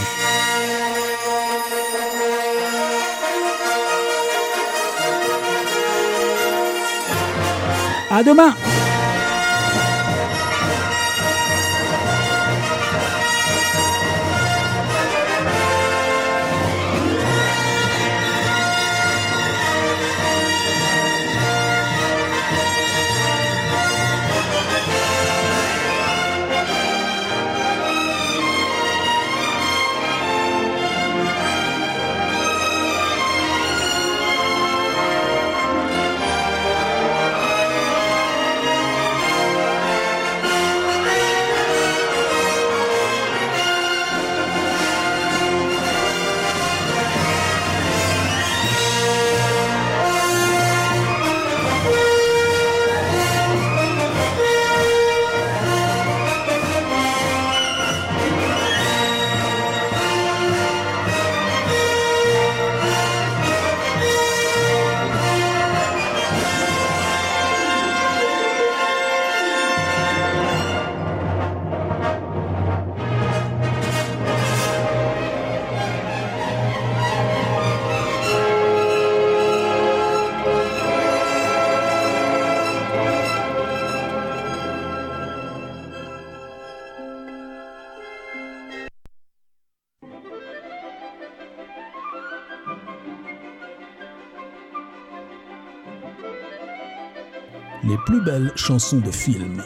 À 8.10 8.24
demain 8.24 8.56
Les 97.86 97.98
plus 98.06 98.22
belles 98.22 98.52
chansons 98.56 99.00
de 99.00 99.12
film. 99.12 99.62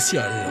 Move 0.00 0.49